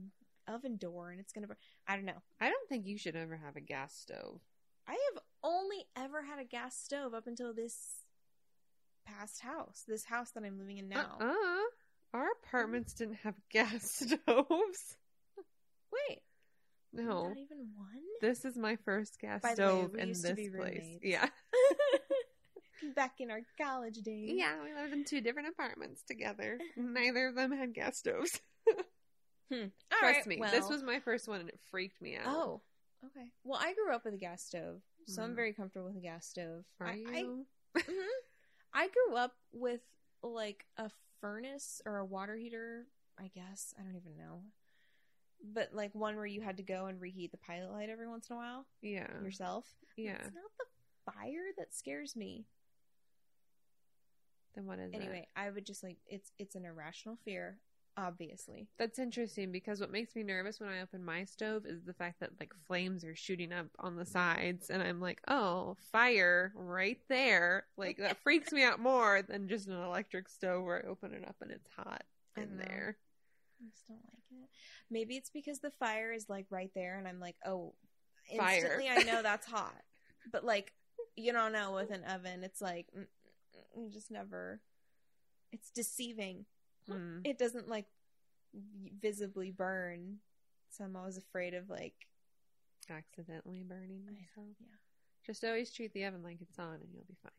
[0.49, 1.57] oven door and it's gonna burn.
[1.87, 2.23] I don't know.
[2.41, 4.41] I don't think you should ever have a gas stove.
[4.89, 7.77] I have only ever had a gas stove up until this
[9.07, 11.19] past house, this house that I'm living in now.
[11.21, 11.63] Uh-uh.
[12.15, 12.99] Our apartments oh.
[12.99, 14.97] didn't have gas stoves.
[15.93, 16.21] Wait,
[16.93, 17.29] No.
[17.29, 18.03] not even one.
[18.21, 20.99] This is my first gas By way, stove we in this place.
[21.03, 21.29] Yeah.
[22.95, 24.33] Back in our college days.
[24.35, 26.59] Yeah, we lived in two different apartments together.
[26.77, 28.41] Neither of them had gas stoves.
[29.49, 29.67] Hmm.
[29.93, 32.25] All Trust right, me, well- this was my first one and it freaked me out.
[32.27, 32.63] Oh,
[33.05, 33.27] okay.
[33.45, 35.37] Well, I grew up with a gas stove, so I'm Mm.
[35.37, 36.65] very comfortable with a gas stove.
[36.81, 37.47] Are I, you?
[37.77, 38.07] I, Mhm.
[38.75, 39.83] I grew up with
[40.21, 42.89] like a furnace or a water heater.
[43.21, 44.43] I guess I don't even know,
[45.45, 48.29] but like one where you had to go and reheat the pilot light every once
[48.29, 49.07] in a while yeah.
[49.23, 49.65] yourself.
[49.97, 50.17] Yeah.
[50.17, 52.47] It's not the fire that scares me.
[54.57, 54.97] Then what is it?
[54.97, 57.59] Anyway, I would just like it's it's an irrational fear,
[57.97, 58.69] obviously.
[58.79, 62.21] That's interesting because what makes me nervous when I open my stove is the fact
[62.21, 66.99] that like flames are shooting up on the sides and I'm like, "Oh, fire right
[67.09, 71.13] there." Like that freaks me out more than just an electric stove where I open
[71.13, 72.05] it up and it's hot
[72.37, 72.97] in there.
[73.61, 74.49] I just don't like it.
[74.91, 77.75] Maybe it's because the fire is like right there, and I'm like, oh,
[78.37, 78.55] Fire.
[78.55, 79.75] instantly I know that's hot.
[80.33, 80.73] But like,
[81.15, 83.07] you don't know with an oven, it's like mm,
[83.77, 84.61] mm, mm, you just never.
[85.53, 86.45] It's deceiving.
[86.89, 87.19] Hmm.
[87.25, 87.87] It doesn't like
[89.01, 90.19] visibly burn,
[90.71, 91.95] so I'm always afraid of like.
[92.89, 94.57] Accidentally burning I myself.
[94.61, 94.77] yeah.
[95.27, 97.33] Just always treat the oven like it's on and you'll be fine.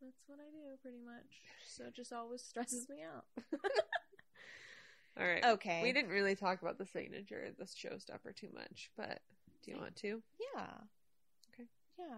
[0.00, 1.42] That's what I do pretty much.
[1.66, 3.24] So it just always stresses me out.
[5.20, 5.44] All right.
[5.44, 5.82] Okay.
[5.82, 9.20] We didn't really talk about the signature, of the showstopper too much, but
[9.62, 10.22] do you want to?
[10.54, 10.66] Yeah.
[11.54, 11.68] Okay.
[11.98, 12.16] Yeah.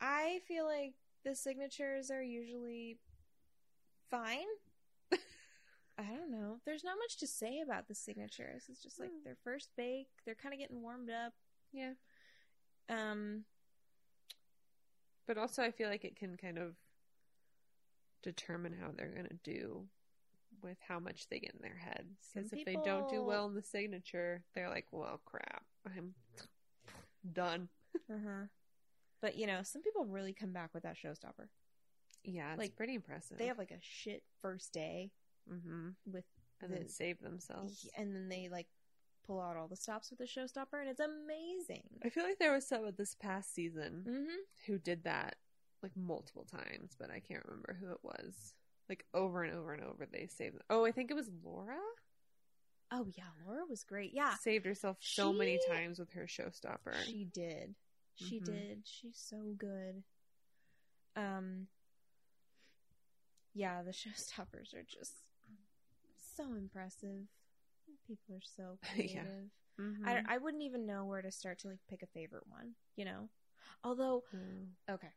[0.00, 0.94] I feel like
[1.26, 2.98] the signatures are usually
[4.10, 4.46] fine.
[5.12, 6.60] I don't know.
[6.64, 8.64] There's not much to say about the signatures.
[8.68, 9.24] It's just like Hmm.
[9.24, 10.06] their first bake.
[10.24, 11.32] They're kind of getting warmed up.
[11.72, 11.94] Yeah.
[12.88, 13.44] Um,
[15.26, 16.76] But also, I feel like it can kind of
[18.22, 19.88] determine how they're going to do
[20.62, 22.06] with how much they get in their head.
[22.32, 25.64] Because if they don't do well in the signature, they're like, well, crap.
[25.84, 26.14] I'm
[27.32, 27.68] done.
[28.08, 28.46] uh-huh.
[29.20, 31.48] But you know, some people really come back with that showstopper.
[32.24, 33.38] Yeah, it's Like, pretty impressive.
[33.38, 35.12] They have like a shit first day
[35.48, 36.24] hmm with
[36.60, 37.88] And then save themselves.
[37.96, 38.66] and then they like
[39.24, 41.82] pull out all the stops with the showstopper and it's amazing.
[42.04, 44.36] I feel like there was someone this past season Mhm.
[44.66, 45.36] who did that
[45.82, 48.54] like multiple times, but I can't remember who it was.
[48.88, 50.56] Like over and over and over, they saved.
[50.70, 51.78] Oh, I think it was Laura.
[52.92, 54.12] Oh yeah, Laura was great.
[54.14, 54.34] Yeah.
[54.36, 56.94] Saved herself so many times with her showstopper.
[57.04, 57.74] She did.
[58.16, 58.44] She Mhm.
[58.44, 58.82] did.
[58.86, 60.02] She's so good.
[61.14, 61.68] Um
[63.54, 65.12] Yeah, the showstoppers are just
[66.36, 67.22] so impressive.
[68.06, 68.94] People are so Yeah.
[68.94, 69.50] creative.
[69.80, 70.06] Mhm.
[70.06, 73.04] I, I wouldn't even know where to start to like pick a favorite one, you
[73.04, 73.28] know.
[73.84, 74.68] Although, Mm.
[74.90, 75.10] okay,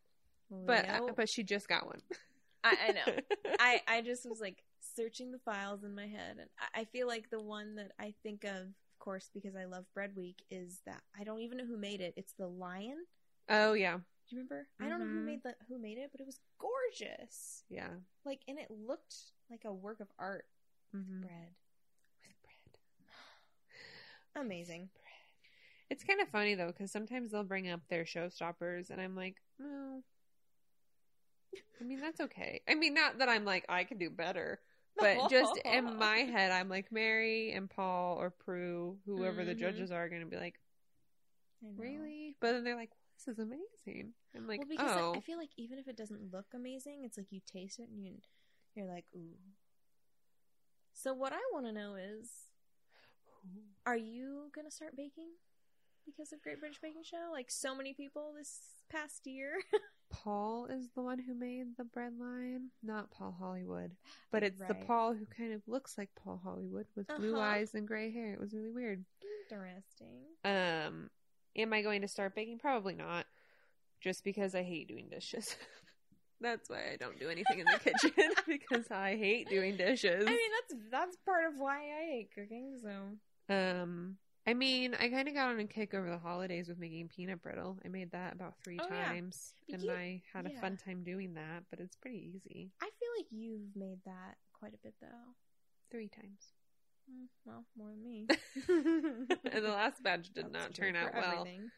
[0.50, 2.02] but know- but she just got one.
[2.64, 3.16] I, I know.
[3.60, 7.08] I I just was like searching the files in my head, and I, I feel
[7.08, 8.68] like the one that I think of
[9.00, 12.14] course, because I love Bread Week, is that I don't even know who made it.
[12.18, 13.06] It's the lion.
[13.50, 14.68] oh yeah, Do you remember?
[14.80, 15.26] I don't know who Mhm.
[15.26, 17.64] made the who made it, but it was gorgeous.
[17.70, 17.90] yeah.
[18.26, 19.16] Like, and it looked
[19.50, 20.46] like a work of art.
[20.96, 21.22] Mhm.
[21.22, 21.56] Bread,
[22.28, 22.78] With bread.
[24.36, 24.90] amazing.
[25.90, 29.38] It's kind of funny though, because sometimes they'll bring up their showstoppers, and I'm like,
[29.58, 30.04] no.
[31.82, 32.62] I mean, that's okay.
[32.68, 34.60] I mean, not that I'm like I can do better,
[35.00, 39.60] but just in my head, I'm like Mary and Paul or Prue, whoever the Mhm.
[39.60, 40.60] judges are, going to be like,
[41.78, 42.36] really?
[42.40, 44.14] But then they're like, this is amazing.
[44.36, 47.18] I'm like, well, because oh, I feel like even if it doesn't look amazing, it's
[47.18, 48.14] like you taste it and you
[48.76, 49.36] you're like, ooh.
[50.94, 52.30] So what I want to know is,
[53.86, 55.30] are you gonna start baking
[56.16, 57.30] because of Great British Baking Show?
[57.32, 58.60] Like so many people this
[58.92, 59.54] past year.
[60.12, 63.92] Paul is the one who made the bread line, not Paul Hollywood.
[64.32, 67.42] But it's the Paul who kind of looks like Paul Hollywood with blue Uh-huh.
[67.42, 68.34] eyes and gray hair.
[68.34, 69.06] It was really weird.
[69.52, 70.18] Interesting.
[70.44, 71.10] Um,
[71.56, 72.58] am I going to start baking?
[72.60, 73.26] Probably not.
[74.02, 75.56] Just because I hate doing dishes.
[76.42, 80.24] That's why I don't do anything in the kitchen because I hate doing dishes.
[80.26, 80.40] I mean,
[80.70, 82.78] that's that's part of why I hate cooking.
[82.82, 84.16] So um,
[84.48, 87.42] I mean, I kind of got on a kick over the holidays with making peanut
[87.42, 87.78] brittle.
[87.86, 90.60] I made that about three Oh, times, But and you- I had a yeah.
[90.62, 91.64] fun time doing that.
[91.70, 92.72] But it's pretty easy.
[92.82, 95.36] I feel like you've made that quite a bit though.
[95.92, 96.54] Three times.
[97.12, 98.28] Mm, Well, more than me.
[98.68, 99.28] and
[99.64, 101.70] the last batch did That's not turn out well, everything.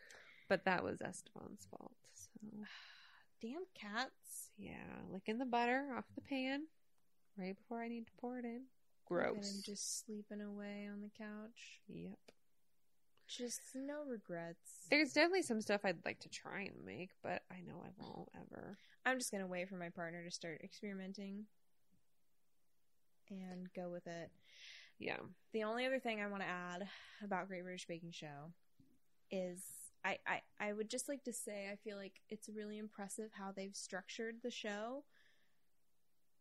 [0.47, 1.91] but that was Esteban's fault.
[2.13, 2.29] So
[3.41, 4.51] Damn cats.
[4.57, 4.75] yeah,
[5.11, 6.63] licking the butter off the pan
[7.37, 8.61] right before I need to pour it in.
[9.09, 9.61] Look at him Gross.
[9.65, 11.81] just sleeping away on the couch.
[11.87, 12.19] Yep.
[13.37, 14.87] Just no regrets.
[14.89, 18.29] There's definitely some stuff I'd like to try and make, but I know I won't
[18.35, 18.77] ever.
[19.05, 21.45] I'm just gonna wait for my partner to start experimenting
[23.29, 24.31] and go with it.
[24.99, 25.17] Yeah.
[25.53, 26.87] The only other thing I want to add
[27.23, 28.51] about Great British Baking Show
[29.31, 29.63] is
[30.03, 33.51] I, I, I would just like to say I feel like it's really impressive how
[33.51, 35.03] they've structured the show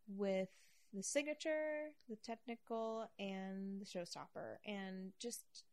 [0.07, 0.49] with
[0.93, 4.57] the signature, the technical, and the showstopper.
[4.65, 5.63] And just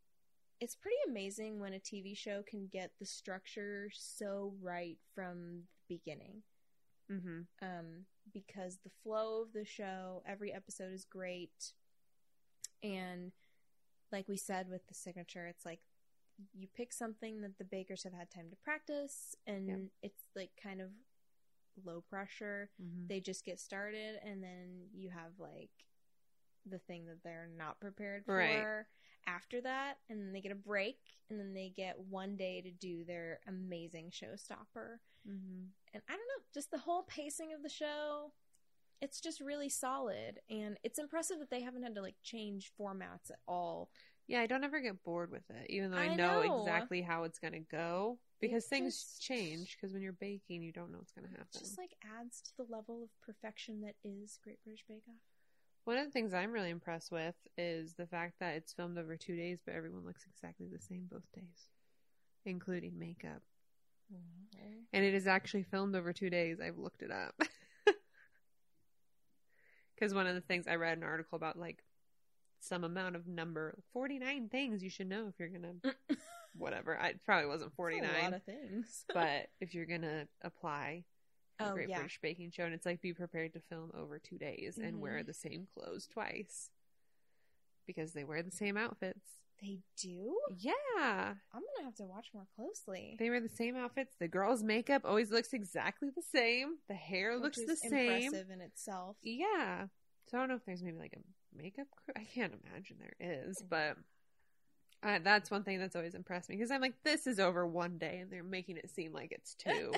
[0.61, 5.97] it's pretty amazing when a TV show can get the structure so right from the
[5.97, 6.43] beginning.
[7.11, 7.41] Mm-hmm.
[7.63, 11.73] Um, because the flow of the show, every episode is great.
[12.83, 13.33] And
[14.13, 15.81] like we said with the signature, it's like
[16.55, 20.81] you pick something that the bakers have had time to practice and it's like kind
[20.81, 20.89] of
[21.85, 22.71] low pressure.
[22.83, 23.07] Mm-hmm.
[23.09, 25.71] They just get started and then you have like
[26.69, 28.87] the thing that they're not prepared for Right.
[29.27, 30.99] After that and then they get a break
[31.31, 34.99] and then they get one day to do their amazing showstopper
[35.29, 35.65] Mm-hmm.
[35.93, 38.33] and I don't know, just the whole pacing of the show.
[39.03, 43.31] It's just really solid, and it's impressive that they haven't had to like change formats
[43.31, 43.91] at all.
[44.27, 46.61] Yeah, I don't ever get bored with it, even though I, I know, know.
[46.61, 48.19] exactly how it's gonna go.
[48.41, 49.77] Because It things just- change.
[49.77, 51.43] Because when you're baking, you don't know what's gonna happen.
[51.53, 51.61] It happen.
[51.61, 55.15] just like adds to the level of perfection that is Great British Bake Off.
[55.89, 59.17] One of the things I'm really impressed with is the fact that it's filmed over
[59.17, 61.71] two days, but everyone looks exactly the same both days,
[62.45, 63.41] including makeup.
[64.13, 64.81] Mm-hmm.
[64.93, 66.61] And it is actually filmed over two days.
[66.61, 67.35] I've looked it up.
[69.95, 71.83] Because one of the things I read an article about, like,
[72.61, 76.17] some amount of number, 49 things you should know if you're going to,
[76.55, 76.99] whatever.
[77.01, 79.05] I, probably wasn't That's a 49, lot of things.
[79.15, 81.05] but if you're going to apply
[81.61, 81.97] Oh, Great yeah.
[81.99, 85.19] British Baking Show, and it's like be prepared to film over two days and wear
[85.23, 85.27] Mhm.
[85.27, 86.71] the same clothes twice.
[87.87, 89.41] Because they wear the same outfits.
[89.61, 90.39] they do.
[90.57, 90.75] Yeah.
[90.95, 93.17] I'm gonna have to watch more closely.
[93.19, 94.15] They wear the same outfits.
[94.17, 96.77] The girl's makeup always looks exactly the same.
[96.87, 98.23] The hair which looks the same.
[98.27, 99.17] Impressive in itself.
[99.21, 99.89] Yeah.
[100.29, 102.15] So I don't know if there's maybe like a makeup crew.
[102.17, 103.97] I can't imagine there is, but
[105.03, 107.99] uh, that's one thing that's always impressed me because I'm like, this is over one
[107.99, 109.93] day and they're making it seem like it's two.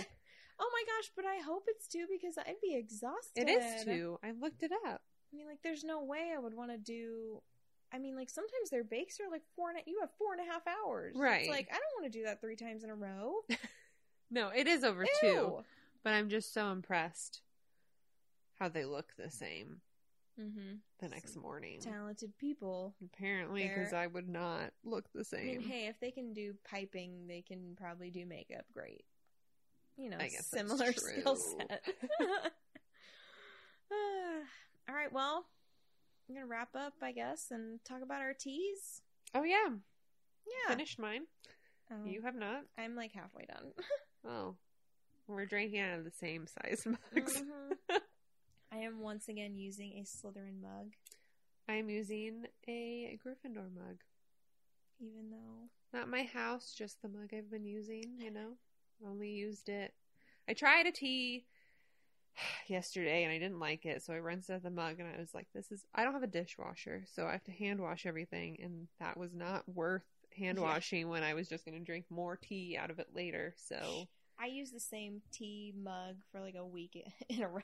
[0.61, 1.11] Oh my gosh!
[1.17, 3.49] But I hope it's two because I'd be exhausted.
[3.49, 4.19] it is two.
[4.23, 5.01] I looked it up.
[5.33, 7.41] I mean, like, there's no way I would want to do.
[7.93, 10.41] I mean, like, sometimes their bakes are like four and a, you have four and
[10.47, 11.15] a half hours.
[11.17, 11.41] Right.
[11.43, 13.33] It's like I don't want to do that three times in a row.
[14.33, 15.65] No, it is over two,
[16.05, 17.41] but I'm just so impressed
[18.61, 19.81] how they look the same
[20.41, 20.77] Mm-hmm.
[21.01, 21.81] the next morning.
[21.81, 22.95] Talented people.
[23.05, 25.47] Apparently, because I would not look the I same.
[25.47, 28.65] mean, hey, if they can do piping, they can probably do makeup.
[28.73, 29.03] Great.
[30.01, 31.83] You know, I similar skill set.
[34.89, 35.45] All right, well,
[36.29, 39.03] I'm gonna wrap up, I guess, and talk about our teas.
[39.35, 39.69] oh yeah,
[40.47, 41.23] Yeah, finished mine.
[41.93, 42.63] Oh, You have not.
[42.79, 43.73] I'm like halfway done.
[44.23, 44.57] Oh,
[45.27, 47.43] we're drinking out of the same size mugs.
[47.43, 48.01] Mhm.
[48.71, 50.93] I am once again using a Slytherin mug,
[51.67, 53.97] I'm using a Gryffindor mug.
[55.01, 58.59] even though Not my house, just the mug I've been using, you know.
[59.07, 59.95] Only used it.
[60.49, 61.45] I tried a tea
[62.69, 65.35] yesterday and I didn't like it, so I rinsed out the mug and I was
[65.35, 68.59] like, this is I don't have a dishwasher, so I have to hand wash everything
[68.63, 70.03] and that was not worth
[70.37, 70.65] hand Yeah.
[70.65, 73.55] washing when I was just going to drink more tea out of it later.
[73.57, 74.07] So,
[74.43, 76.97] I use the same tea mug for like a week
[77.29, 77.61] in a row.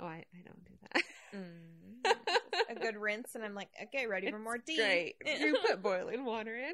[0.00, 1.02] oh, I, I don't do that.
[1.34, 2.14] Mm.
[2.70, 4.76] a good rinse, and I'm like, okay, ready for more tea.
[4.76, 5.14] Great.
[5.40, 6.72] You put boiling water in.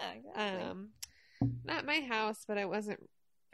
[0.00, 0.62] yeah, exactly.
[0.70, 0.88] Um,
[1.64, 3.00] not my house, but I wasn't.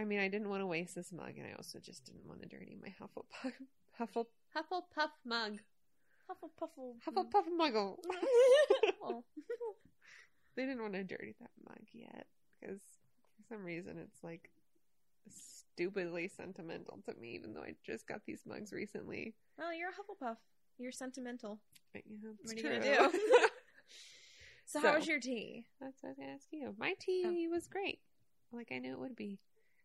[0.01, 2.43] I mean, I didn't want to waste this mug, and I also just didn't want
[2.43, 3.53] to dirty my Hufflepuff
[3.99, 4.27] Huffle
[4.57, 5.59] Hufflepuff mug.
[6.31, 6.95] Hufflepuffle.
[7.07, 7.97] Hufflepuff muggle.
[9.03, 9.25] Oh.
[10.57, 12.27] they didn't want to dirty that mug yet
[12.61, 14.51] because for some reason it's like
[15.31, 19.35] stupidly sentimental to me, even though I just got these mugs recently.
[19.57, 20.37] Well, you're a Hufflepuff.
[20.79, 21.59] You're sentimental.
[21.95, 23.11] You What are you gonna do?
[24.69, 25.65] So, how was your tea?
[25.81, 26.75] That's what I was gonna ask you.
[26.79, 28.01] My tea was great,
[28.53, 29.39] like I knew it would be.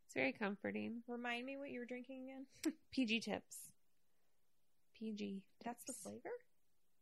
[0.06, 1.04] It's very comforting.
[1.08, 2.74] Remind me what you were drinking again.
[2.92, 3.70] PG tips.
[5.00, 5.42] PG.
[5.64, 6.30] That's the flavor.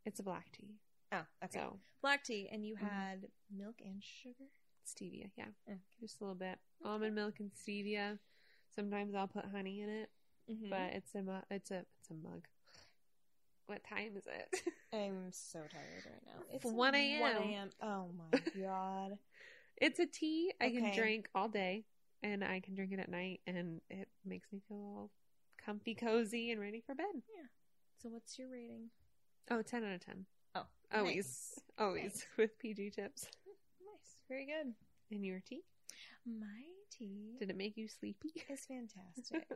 [0.05, 0.75] It's a black tea.
[1.11, 1.59] Oh, okay.
[1.59, 2.79] So Black tea, and you Mhm.
[2.89, 4.45] had milk and sugar.
[4.85, 5.45] stevia, yeah.
[5.67, 5.79] Okay.
[5.99, 6.59] Just a little bit.
[6.83, 8.17] Almond milk and stevia.
[8.75, 10.09] Sometimes I'll put honey in it,
[10.49, 10.69] Mm-hmm.
[10.69, 12.47] but it's a mu- it's a it's a mug.
[13.67, 14.61] What time is it?
[14.93, 16.43] I'm so tired right now.
[16.53, 17.21] It's 1 a.m..
[17.21, 17.69] 1 a.m.
[17.81, 19.17] Oh my god.
[19.77, 20.95] it's a tea I can Okay.
[20.95, 21.85] drink all day,
[22.23, 25.09] and I can drink it at night, and it makes me feel all
[25.63, 27.05] comfy, cozy, and ready for bed.
[27.13, 27.47] Yeah.
[28.01, 28.89] So what's your rating?
[29.49, 30.25] Oh, 10 out of 10.
[30.55, 31.59] Oh, Always, nice.
[31.79, 32.25] always Nice.
[32.37, 33.23] with PG tips.
[33.79, 34.21] Nice.
[34.27, 34.73] Very good.
[35.11, 35.61] And your tea?
[36.25, 38.31] My tea Did it make you sleepy?
[38.49, 39.47] is fantastic.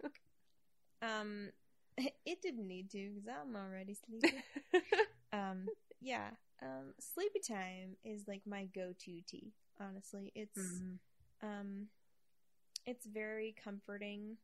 [1.02, 1.50] um,
[2.26, 4.38] it didn't need to because I'm already sleepy.
[5.34, 5.68] um,
[6.02, 6.30] yeah.
[6.62, 9.54] Um, sleepy time is like my go-to tea.
[9.80, 11.00] Honestly, it's Mhm.
[11.42, 11.88] um,
[12.86, 14.38] it's very comforting.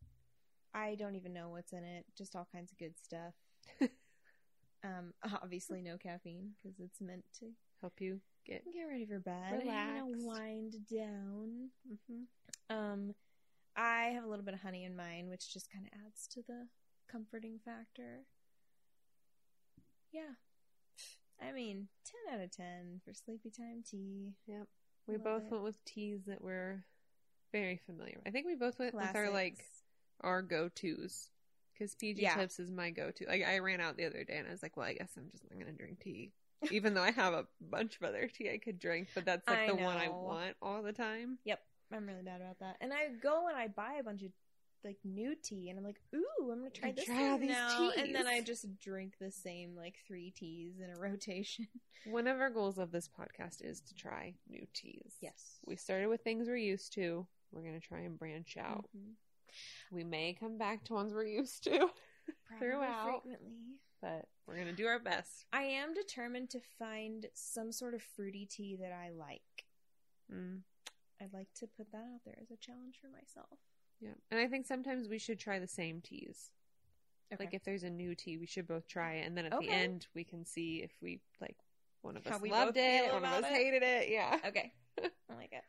[0.74, 2.06] I don't even know what's in it.
[2.18, 3.34] Just all kinds of good stuff.
[4.84, 8.64] um, obviously no caffeine because it's meant to Help you get.
[8.74, 9.66] get ready for bed.
[9.66, 11.70] know, wind down.
[11.90, 12.26] Mhm.
[12.70, 13.16] Um,
[13.76, 16.42] I have a little bit of honey in mine, which just kind of adds to
[16.48, 16.68] the
[17.12, 18.26] comforting factor.
[20.12, 20.36] Yeah.
[21.42, 21.88] I mean,
[22.30, 24.34] 10 out of 10 for sleepy time tea.
[24.48, 24.68] Yep.
[25.08, 25.52] We Love both it.
[25.52, 26.84] went with teas that were
[27.52, 28.20] very familiar.
[28.26, 29.58] I think we both went with our like
[30.22, 31.30] our go tos.
[31.74, 32.36] Because PG Yeah.
[32.36, 33.26] Tips is my go to.
[33.28, 35.30] Like I ran out the other day and I was like, well, I guess I'm
[35.32, 36.32] just not gonna drink tea.
[36.70, 39.60] Even though I have a bunch of other tea I could drink, but that's like
[39.60, 41.40] I the one I want all the time.
[41.44, 41.60] Yep,
[41.92, 42.78] I'm really bad about that.
[42.82, 44.30] And I go and I buy a bunch of
[44.84, 47.92] like new tea and I'm like, ooh, I'm gonna try this try one these now.
[47.98, 48.28] And then.
[48.28, 51.68] I just drink the same like three teas in a rotation.
[52.06, 55.16] One of our goals of this podcast is to try new teas.
[55.22, 55.60] Yes.
[55.66, 57.26] We started with things we're used to.
[57.52, 58.86] We're gonna try and branch out.
[58.98, 59.14] Mhm.
[59.92, 61.90] We may come back to ones we're used to,
[62.60, 63.24] Throughout.
[63.24, 63.76] frequently.
[64.02, 65.46] but we're gonna do our best.
[65.52, 69.66] I am determined to find some sort of fruity tea that I like.
[70.34, 70.62] Mm.
[71.22, 73.60] I'd like to put that out there as a challenge for myself.
[74.02, 76.52] Yeah, and I think sometimes we should try the same teas.
[77.34, 77.46] Okay.
[77.46, 79.68] Like if there's a new tea, we should both try it, and then at Okay.
[79.68, 81.56] the end we can see if we like
[82.02, 83.54] one of us we loved it, one of us it.
[83.54, 84.10] hated it.
[84.10, 84.38] Yeah.
[84.46, 84.74] okay.
[85.00, 85.64] I like it.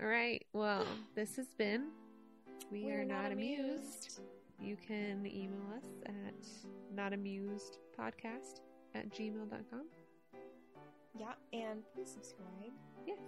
[0.00, 0.44] All right.
[0.52, 1.88] Well, this has been
[2.72, 4.20] We, are, not, amused.
[4.60, 6.34] You can email us at
[6.96, 8.60] notamusedpodcast
[8.94, 9.84] at gmail.com.
[11.18, 12.72] Yeah, and please subscribe.
[13.06, 13.18] Yes.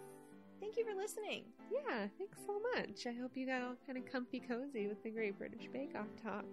[0.61, 1.45] Thank you for listening.
[1.73, 3.07] Yeah, thanks so much.
[3.07, 6.09] I hope you got all kind of comfy cozy with the Great British Bake Off
[6.23, 6.45] talk.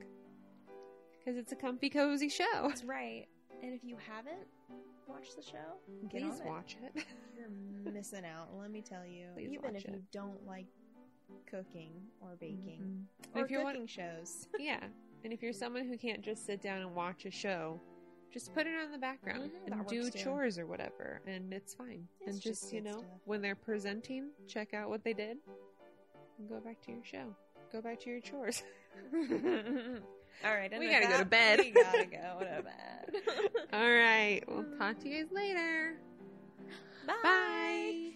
[1.19, 2.45] Because it's a comfy cozy show.
[2.63, 3.25] That's right.
[3.61, 4.47] And if you haven't
[5.07, 5.77] watched the show,
[6.09, 6.49] get Please on it.
[6.49, 7.03] watch it.
[7.37, 8.49] You're missing out.
[8.57, 9.27] Let me tell you.
[9.35, 10.67] Please Even watch if you don't like
[11.49, 11.91] cooking
[12.21, 13.37] or baking Mhm.
[13.37, 14.79] or if you're one- cooking shows, yeah.
[15.23, 17.81] And if you're someone who can't just sit down and watch a show,
[18.33, 20.17] just put it on the background Mhm, and do too.
[20.19, 22.07] chores or whatever, and it's fine.
[22.21, 23.05] It's and just just, you know, stuff.
[23.25, 25.37] when they're presenting, check out what they did
[26.37, 27.35] and go back to your show.
[27.71, 28.63] Go back to your chores.
[29.13, 30.71] all right.
[30.71, 31.59] and We gotta go to bed.
[31.59, 33.21] We gotta go to bed.
[33.73, 34.41] All right.
[34.47, 35.95] We'll talk to you guys later.
[37.05, 37.13] Bye.
[37.23, 38.11] Bye.